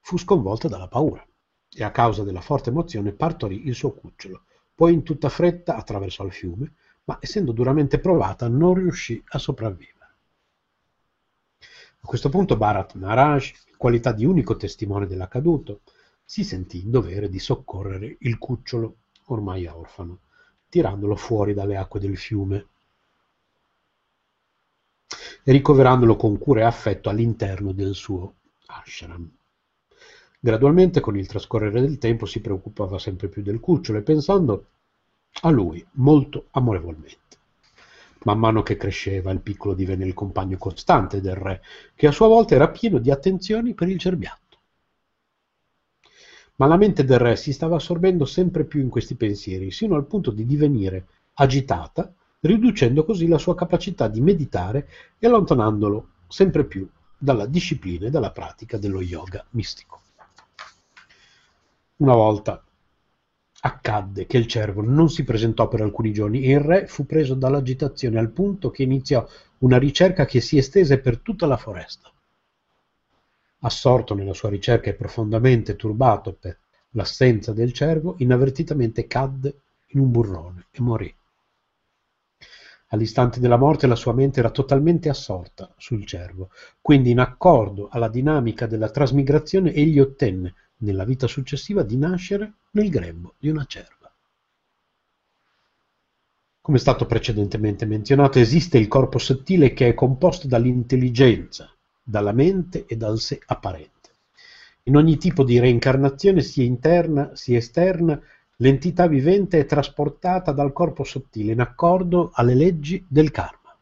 fu 0.00 0.16
sconvolta 0.18 0.68
dalla 0.68 0.86
paura 0.86 1.26
e 1.68 1.82
a 1.82 1.90
causa 1.90 2.22
della 2.22 2.40
forte 2.40 2.70
emozione 2.70 3.12
partorì 3.12 3.66
il 3.66 3.74
suo 3.74 3.92
cucciolo. 3.92 4.44
Poi 4.72 4.92
in 4.92 5.02
tutta 5.02 5.28
fretta 5.28 5.74
attraversò 5.74 6.24
il 6.24 6.32
fiume, 6.32 6.74
ma 7.04 7.18
essendo 7.20 7.50
duramente 7.50 7.98
provata 7.98 8.48
non 8.48 8.74
riuscì 8.74 9.20
a 9.30 9.38
sopravvivere. 9.38 9.98
A 11.58 12.06
questo 12.06 12.28
punto 12.28 12.56
Bharat 12.56 12.94
Maharaj, 12.94 13.52
in 13.68 13.76
qualità 13.76 14.12
di 14.12 14.24
unico 14.24 14.56
testimone 14.56 15.06
dell'accaduto, 15.06 15.82
si 16.24 16.44
sentì 16.44 16.82
in 16.82 16.90
dovere 16.90 17.28
di 17.28 17.38
soccorrere 17.38 18.16
il 18.20 18.38
cucciolo, 18.38 18.96
ormai 19.26 19.66
orfano, 19.66 20.20
tirandolo 20.68 21.16
fuori 21.16 21.54
dalle 21.54 21.76
acque 21.76 22.00
del 22.00 22.16
fiume 22.16 22.66
e 25.44 25.52
ricoverandolo 25.52 26.16
con 26.16 26.38
cura 26.38 26.60
e 26.60 26.64
affetto 26.64 27.08
all'interno 27.08 27.72
del 27.72 27.94
suo 27.94 28.34
ashram. 28.66 29.30
Gradualmente, 30.38 31.00
con 31.00 31.16
il 31.16 31.26
trascorrere 31.26 31.80
del 31.80 31.98
tempo, 31.98 32.26
si 32.26 32.40
preoccupava 32.40 32.98
sempre 32.98 33.28
più 33.28 33.42
del 33.42 33.60
cucciolo 33.60 33.98
e 33.98 34.02
pensando 34.02 34.66
a 35.42 35.50
lui 35.50 35.84
molto 35.92 36.46
amorevolmente. 36.50 37.20
Man 38.24 38.38
mano 38.38 38.62
che 38.62 38.76
cresceva, 38.76 39.30
il 39.30 39.40
piccolo 39.40 39.74
divenne 39.74 40.04
il 40.04 40.14
compagno 40.14 40.56
costante 40.58 41.20
del 41.20 41.34
re, 41.34 41.60
che 41.94 42.06
a 42.06 42.12
sua 42.12 42.28
volta 42.28 42.54
era 42.54 42.70
pieno 42.70 42.98
di 42.98 43.10
attenzioni 43.10 43.74
per 43.74 43.88
il 43.88 43.98
cerbiatto. 43.98 44.41
Ma 46.56 46.66
la 46.66 46.76
mente 46.76 47.04
del 47.04 47.18
re 47.18 47.36
si 47.36 47.52
stava 47.52 47.76
assorbendo 47.76 48.24
sempre 48.24 48.64
più 48.64 48.80
in 48.80 48.88
questi 48.88 49.14
pensieri, 49.14 49.70
sino 49.70 49.96
al 49.96 50.06
punto 50.06 50.30
di 50.30 50.44
divenire 50.44 51.06
agitata, 51.34 52.12
riducendo 52.40 53.04
così 53.04 53.26
la 53.26 53.38
sua 53.38 53.54
capacità 53.54 54.08
di 54.08 54.20
meditare 54.20 54.88
e 55.18 55.26
allontanandolo 55.26 56.08
sempre 56.28 56.64
più 56.64 56.88
dalla 57.16 57.46
disciplina 57.46 58.06
e 58.06 58.10
dalla 58.10 58.32
pratica 58.32 58.78
dello 58.78 59.00
yoga 59.00 59.44
mistico. 59.50 60.00
Una 61.96 62.14
volta 62.14 62.62
accadde 63.64 64.26
che 64.26 64.38
il 64.38 64.48
cervo 64.48 64.82
non 64.82 65.08
si 65.08 65.22
presentò 65.22 65.68
per 65.68 65.82
alcuni 65.82 66.12
giorni 66.12 66.42
e 66.42 66.52
il 66.52 66.60
re 66.60 66.86
fu 66.88 67.06
preso 67.06 67.34
dall'agitazione 67.34 68.18
al 68.18 68.30
punto 68.30 68.70
che 68.70 68.82
iniziò 68.82 69.24
una 69.58 69.78
ricerca 69.78 70.24
che 70.24 70.40
si 70.40 70.56
estese 70.58 70.98
per 70.98 71.18
tutta 71.18 71.46
la 71.46 71.56
foresta. 71.56 72.10
Assorto 73.64 74.14
nella 74.14 74.34
sua 74.34 74.48
ricerca 74.48 74.90
e 74.90 74.94
profondamente 74.94 75.76
turbato 75.76 76.32
per 76.32 76.58
l'assenza 76.90 77.52
del 77.52 77.72
cervo, 77.72 78.16
inavvertitamente 78.18 79.06
cadde 79.06 79.62
in 79.88 80.00
un 80.00 80.10
burrone 80.10 80.66
e 80.70 80.80
morì. 80.80 81.14
All'istante 82.88 83.40
della 83.40 83.56
morte 83.56 83.86
la 83.86 83.94
sua 83.94 84.12
mente 84.12 84.40
era 84.40 84.50
totalmente 84.50 85.08
assorta 85.08 85.72
sul 85.78 86.04
cervo, 86.04 86.50
quindi 86.80 87.10
in 87.10 87.20
accordo 87.20 87.88
alla 87.90 88.08
dinamica 88.08 88.66
della 88.66 88.90
trasmigrazione 88.90 89.72
egli 89.72 89.98
ottenne 89.98 90.54
nella 90.78 91.04
vita 91.04 91.26
successiva 91.26 91.82
di 91.82 91.96
nascere 91.96 92.54
nel 92.72 92.90
grembo 92.90 93.34
di 93.38 93.48
una 93.48 93.64
cerva. 93.64 94.12
Come 96.60 96.76
è 96.76 96.80
stato 96.80 97.06
precedentemente 97.06 97.86
menzionato, 97.86 98.38
esiste 98.38 98.76
il 98.76 98.88
corpo 98.88 99.18
sottile 99.18 99.72
che 99.72 99.88
è 99.88 99.94
composto 99.94 100.46
dall'intelligenza, 100.48 101.72
dalla 102.02 102.32
mente 102.32 102.86
e 102.86 102.96
dal 102.96 103.18
sé 103.18 103.40
apparente. 103.46 103.90
In 104.84 104.96
ogni 104.96 105.16
tipo 105.16 105.44
di 105.44 105.58
reincarnazione, 105.58 106.40
sia 106.40 106.64
interna 106.64 107.34
sia 107.34 107.58
esterna, 107.58 108.20
l'entità 108.56 109.06
vivente 109.06 109.58
è 109.58 109.66
trasportata 109.66 110.52
dal 110.52 110.72
corpo 110.72 111.04
sottile 111.04 111.52
in 111.52 111.60
accordo 111.60 112.30
alle 112.34 112.54
leggi 112.54 113.04
del 113.08 113.30
karma. 113.30 113.76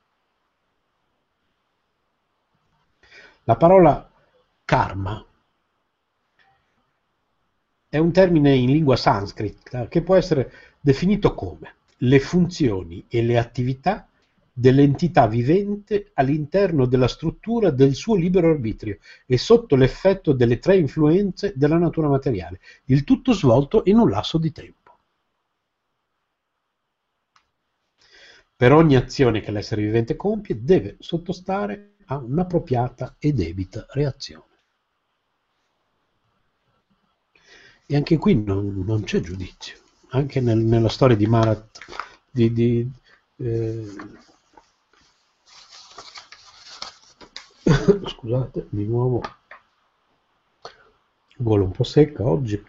La 3.44 3.56
parola 3.56 4.10
karma 4.64 5.24
è 7.88 7.98
un 7.98 8.12
termine 8.12 8.54
in 8.54 8.70
lingua 8.70 8.96
sanscrita 8.96 9.88
che 9.88 10.02
può 10.02 10.14
essere 10.14 10.52
definito 10.80 11.34
come 11.34 11.74
le 12.02 12.20
funzioni 12.20 13.04
e 13.08 13.22
le 13.22 13.38
attività 13.38 14.06
dell'entità 14.60 15.26
vivente 15.26 16.10
all'interno 16.12 16.84
della 16.84 17.08
struttura 17.08 17.70
del 17.70 17.94
suo 17.94 18.14
libero 18.14 18.50
arbitrio 18.50 18.98
e 19.24 19.38
sotto 19.38 19.74
l'effetto 19.74 20.32
delle 20.32 20.58
tre 20.58 20.76
influenze 20.76 21.54
della 21.56 21.78
natura 21.78 22.08
materiale, 22.08 22.60
il 22.86 23.04
tutto 23.04 23.32
svolto 23.32 23.80
in 23.86 23.96
un 23.96 24.10
lasso 24.10 24.36
di 24.36 24.52
tempo. 24.52 24.98
Per 28.54 28.72
ogni 28.72 28.96
azione 28.96 29.40
che 29.40 29.50
l'essere 29.50 29.80
vivente 29.80 30.14
compie 30.16 30.62
deve 30.62 30.96
sottostare 30.98 31.94
a 32.06 32.18
un'appropriata 32.18 33.16
e 33.18 33.32
debita 33.32 33.86
reazione. 33.92 34.44
E 37.86 37.96
anche 37.96 38.18
qui 38.18 38.34
non, 38.34 38.84
non 38.84 39.04
c'è 39.04 39.20
giudizio. 39.20 39.78
Anche 40.10 40.42
nel, 40.42 40.58
nella 40.58 40.90
storia 40.90 41.16
di 41.16 41.26
Marat, 41.26 41.78
di, 42.30 42.52
di, 42.52 42.90
eh, 43.36 43.86
scusate, 48.06 48.66
di 48.70 48.84
nuovo, 48.86 49.22
gola 51.36 51.64
un 51.64 51.70
po' 51.70 51.84
secca 51.84 52.22
oggi. 52.24 52.62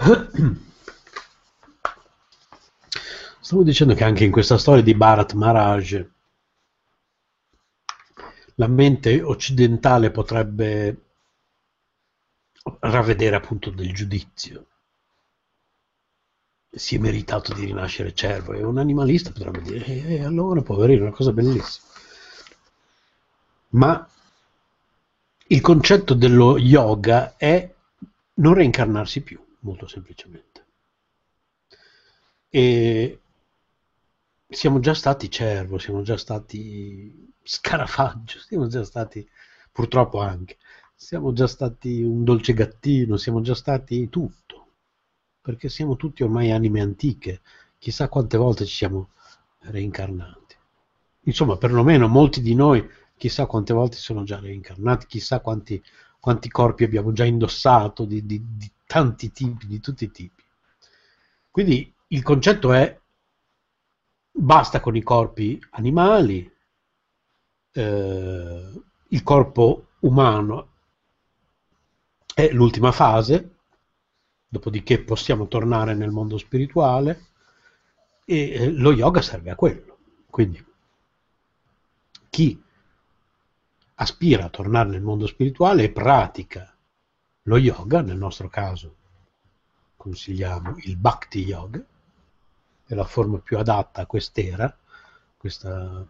Stavo 3.40 3.62
dicendo 3.62 3.94
che 3.94 4.04
anche 4.04 4.24
in 4.24 4.30
questa 4.30 4.58
storia 4.58 4.82
di 4.82 4.94
Bharat 4.94 5.32
Maharaj 5.34 6.06
la 8.54 8.66
mente 8.68 9.22
occidentale 9.22 10.10
potrebbe 10.10 11.04
ravvedere 12.80 13.36
appunto 13.36 13.70
del 13.70 13.92
giudizio. 13.94 14.66
Si 16.72 16.94
è 16.96 16.98
meritato 16.98 17.52
di 17.52 17.64
rinascere 17.64 18.14
cervo 18.14 18.52
e 18.52 18.62
un 18.62 18.78
animalista 18.78 19.32
potrebbe 19.32 19.60
dire 19.62 19.84
e 19.84 20.14
eh, 20.14 20.24
allora 20.24 20.62
poverino, 20.62 21.00
è 21.00 21.06
una 21.06 21.16
cosa 21.16 21.32
bellissima. 21.32 21.88
Ma 23.70 24.08
il 25.48 25.60
concetto 25.60 26.14
dello 26.14 26.58
yoga 26.58 27.36
è 27.36 27.74
non 28.34 28.54
reincarnarsi 28.54 29.22
più, 29.22 29.44
molto 29.60 29.86
semplicemente. 29.86 30.66
E 32.48 33.20
siamo 34.48 34.80
già 34.80 34.94
stati 34.94 35.30
cervo, 35.30 35.78
siamo 35.78 36.02
già 36.02 36.16
stati 36.16 37.32
scarafaggio, 37.42 38.38
siamo 38.46 38.66
già 38.66 38.84
stati, 38.84 39.26
purtroppo 39.70 40.20
anche, 40.20 40.56
siamo 40.94 41.32
già 41.32 41.46
stati 41.46 42.02
un 42.02 42.24
dolce 42.24 42.52
gattino, 42.52 43.16
siamo 43.16 43.40
già 43.40 43.54
stati 43.54 44.08
tutto, 44.08 44.49
perché 45.40 45.68
siamo 45.68 45.96
tutti 45.96 46.22
ormai 46.22 46.50
anime 46.50 46.80
antiche, 46.80 47.40
chissà 47.78 48.08
quante 48.08 48.36
volte 48.36 48.64
ci 48.66 48.74
siamo 48.74 49.10
reincarnati. 49.60 50.56
Insomma, 51.24 51.56
perlomeno 51.56 52.08
molti 52.08 52.40
di 52.40 52.54
noi, 52.54 52.86
chissà 53.16 53.46
quante 53.46 53.72
volte 53.72 53.96
sono 53.96 54.22
già 54.22 54.38
reincarnati, 54.38 55.06
chissà 55.06 55.40
quanti, 55.40 55.82
quanti 56.18 56.48
corpi 56.48 56.84
abbiamo 56.84 57.12
già 57.12 57.24
indossato 57.24 58.04
di, 58.04 58.24
di, 58.24 58.42
di 58.56 58.70
tanti 58.86 59.30
tipi, 59.30 59.66
di 59.66 59.80
tutti 59.80 60.04
i 60.04 60.10
tipi. 60.10 60.42
Quindi 61.50 61.92
il 62.08 62.22
concetto 62.22 62.72
è 62.72 62.98
basta 64.30 64.80
con 64.80 64.96
i 64.96 65.02
corpi 65.02 65.62
animali, 65.70 66.50
eh, 67.72 68.82
il 69.08 69.22
corpo 69.22 69.86
umano 70.00 70.68
è 72.34 72.50
l'ultima 72.52 72.92
fase, 72.92 73.56
dopodiché 74.52 75.00
possiamo 75.00 75.46
tornare 75.46 75.94
nel 75.94 76.10
mondo 76.10 76.36
spirituale 76.36 77.26
e 78.24 78.50
eh, 78.50 78.70
lo 78.72 78.92
yoga 78.92 79.22
serve 79.22 79.50
a 79.50 79.54
quello. 79.54 79.98
Quindi 80.28 80.62
chi 82.28 82.60
aspira 83.94 84.46
a 84.46 84.48
tornare 84.50 84.88
nel 84.88 85.02
mondo 85.02 85.28
spirituale 85.28 85.84
e 85.84 85.90
pratica 85.90 86.74
lo 87.42 87.56
yoga, 87.58 88.02
nel 88.02 88.16
nostro 88.16 88.48
caso 88.48 88.96
consigliamo 89.96 90.76
il 90.78 90.96
bhakti 90.96 91.44
yoga, 91.44 91.84
è 92.86 92.94
la 92.94 93.04
forma 93.04 93.38
più 93.38 93.56
adatta 93.56 94.02
a 94.02 94.06
quest'era, 94.06 94.76
questa, 95.36 96.04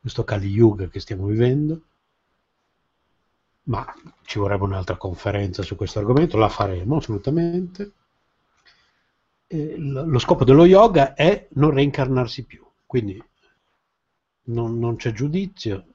questo 0.00 0.24
Kali 0.24 0.48
Yuga 0.48 0.88
che 0.88 1.00
stiamo 1.00 1.26
vivendo, 1.26 1.80
ma 3.68 3.86
ci 4.24 4.38
vorrebbe 4.38 4.64
un'altra 4.64 4.96
conferenza 4.96 5.62
su 5.62 5.76
questo 5.76 5.98
argomento, 5.98 6.36
la 6.36 6.48
faremo 6.48 6.96
assolutamente. 6.96 7.92
E 9.46 9.74
lo 9.78 10.18
scopo 10.18 10.44
dello 10.44 10.66
yoga 10.66 11.14
è 11.14 11.48
non 11.52 11.70
reincarnarsi 11.70 12.44
più, 12.44 12.66
quindi 12.84 13.22
non, 14.44 14.78
non 14.78 14.96
c'è 14.96 15.12
giudizio. 15.12 15.86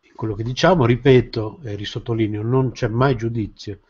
In 0.00 0.14
quello 0.14 0.34
che 0.34 0.42
diciamo, 0.42 0.84
ripeto 0.84 1.60
e 1.64 1.74
risottolineo, 1.74 2.42
non 2.42 2.72
c'è 2.72 2.88
mai 2.88 3.16
giudizio 3.16 3.80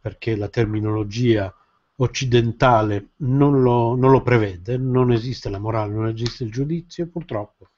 perché 0.00 0.34
la 0.36 0.48
terminologia 0.48 1.54
occidentale 1.96 3.10
non 3.16 3.62
lo, 3.62 3.94
non 3.94 4.10
lo 4.10 4.22
prevede, 4.22 4.78
non 4.78 5.12
esiste 5.12 5.50
la 5.50 5.58
morale, 5.58 5.92
non 5.92 6.08
esiste 6.08 6.44
il 6.44 6.50
giudizio, 6.50 7.06
purtroppo 7.06 7.68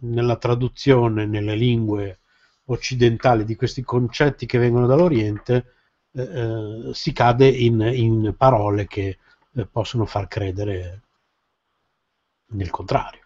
nella 0.00 0.36
traduzione 0.36 1.26
nelle 1.26 1.54
lingue 1.56 2.20
occidentali 2.66 3.44
di 3.44 3.54
questi 3.56 3.82
concetti 3.82 4.46
che 4.46 4.58
vengono 4.58 4.86
dall'Oriente 4.86 5.74
eh, 6.12 6.22
eh, 6.22 6.94
si 6.94 7.12
cade 7.12 7.48
in, 7.48 7.80
in 7.80 8.34
parole 8.36 8.86
che 8.86 9.18
eh, 9.54 9.66
possono 9.66 10.06
far 10.06 10.28
credere 10.28 11.02
nel 12.48 12.70
contrario. 12.70 13.20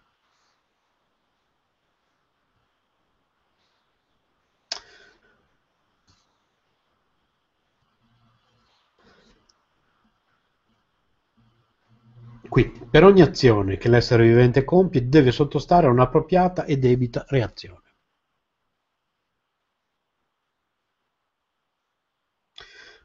Quindi, 12.49 12.85
per 12.89 13.05
ogni 13.05 13.21
azione 13.21 13.77
che 13.77 13.87
l'essere 13.87 14.27
vivente 14.27 14.65
compie 14.65 15.07
deve 15.07 15.31
sottostare 15.31 15.87
a 15.87 15.89
un'appropriata 15.89 16.65
e 16.65 16.77
debita 16.77 17.23
reazione. 17.29 17.90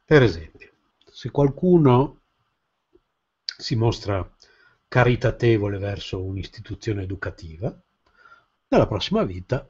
Per 0.07 0.23
esempio, 0.23 0.71
se 1.05 1.33
qualcuno 1.33 2.21
si 3.59 3.75
mostra 3.75 4.25
caritatevole 4.87 5.79
verso 5.79 6.23
un'istituzione 6.23 7.03
educativa, 7.03 7.77
nella 8.69 8.87
prossima 8.87 9.25
vita 9.25 9.69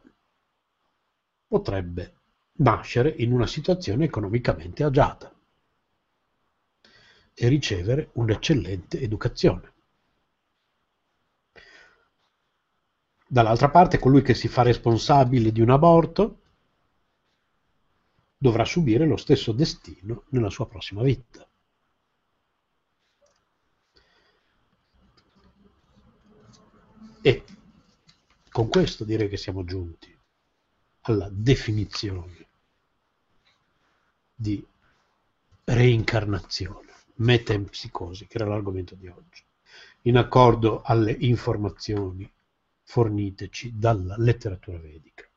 potrebbe 1.47 2.17
nascere 2.57 3.09
in 3.17 3.33
una 3.33 3.47
situazione 3.47 4.05
economicamente 4.05 4.85
agiata 4.85 5.35
e 7.33 7.49
ricevere 7.49 8.11
un'eccellente 8.13 9.01
educazione. 9.01 9.73
Dall'altra 13.27 13.71
parte, 13.71 13.99
colui 13.99 14.21
che 14.21 14.35
si 14.35 14.49
fa 14.49 14.61
responsabile 14.61 15.51
di 15.51 15.63
un 15.63 15.71
aborto 15.71 16.41
dovrà 18.47 18.65
subire 18.65 19.05
lo 19.07 19.17
stesso 19.17 19.51
destino 19.51 20.23
nella 20.29 20.51
sua 20.51 20.69
prossima 20.69 21.03
vita. 21.03 21.45
E 27.21 27.45
con 28.49 28.69
questo 28.69 29.03
direi 29.03 29.29
che 29.29 29.37
siamo 29.37 29.65
giunti 29.65 30.17
alla 31.03 31.29
definizione 31.29 32.47
di 34.33 34.65
reincarnazione 35.65 36.93
metempsicosi, 37.17 38.29
che 38.29 38.37
era 38.37 38.47
l'argomento 38.47 38.95
di 38.95 39.09
oggi, 39.09 39.43
in 40.03 40.19
accordo 40.19 40.83
alle 40.83 41.11
informazioni 41.11 42.31
forniteci 42.85 43.77
dalla 43.77 44.15
letteratura 44.17 44.79
vedica. 44.79 45.29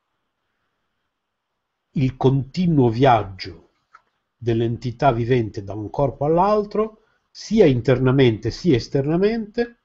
Il 1.99 2.15
continuo 2.15 2.87
viaggio 2.89 3.71
dell'entità 4.37 5.11
vivente 5.11 5.65
da 5.65 5.73
un 5.73 5.89
corpo 5.89 6.23
all'altro, 6.23 7.01
sia 7.29 7.65
internamente 7.65 8.51
sia 8.51 8.77
esternamente, 8.77 9.79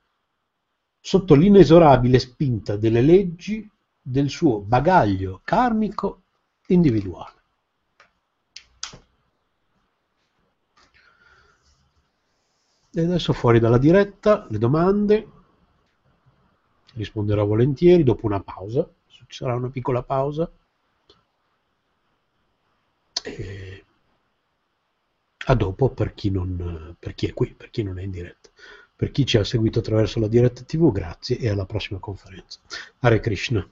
sotto 1.00 1.34
l'inesorabile 1.34 2.20
spinta 2.20 2.76
delle 2.76 3.00
leggi 3.00 3.68
del 4.00 4.28
suo 4.30 4.60
bagaglio 4.60 5.40
karmico 5.42 6.22
individuale. 6.68 7.42
E 12.92 13.00
adesso 13.00 13.32
fuori 13.32 13.58
dalla 13.58 13.78
diretta, 13.78 14.46
le 14.50 14.58
domande. 14.58 15.28
Risponderò 16.92 17.44
volentieri 17.44 18.04
dopo 18.04 18.24
una 18.26 18.40
pausa. 18.40 18.88
Ci 19.08 19.24
sarà 19.26 19.56
una 19.56 19.68
piccola 19.68 20.04
pausa. 20.04 20.48
E 23.26 23.84
a 25.47 25.55
dopo 25.55 25.90
per 25.90 26.14
chi, 26.14 26.30
non, 26.30 26.97
per 26.99 27.14
chi 27.14 27.26
è 27.26 27.34
qui, 27.34 27.55
per 27.55 27.70
chi 27.70 27.82
non 27.82 27.99
è 27.99 28.03
in 28.03 28.11
diretta. 28.11 28.49
Per 28.97 29.11
chi 29.11 29.26
ci 29.26 29.38
ha 29.38 29.45
seguito 29.45 29.80
attraverso 29.80 30.20
la 30.20 30.28
diretta 30.28 30.62
TV, 30.62 30.92
grazie 30.92 31.38
e 31.38 31.49
alla 31.49 31.66
prossima 31.66 31.99
conferenza. 31.99 32.61
Hare 33.01 33.20
Krishna. 33.20 33.66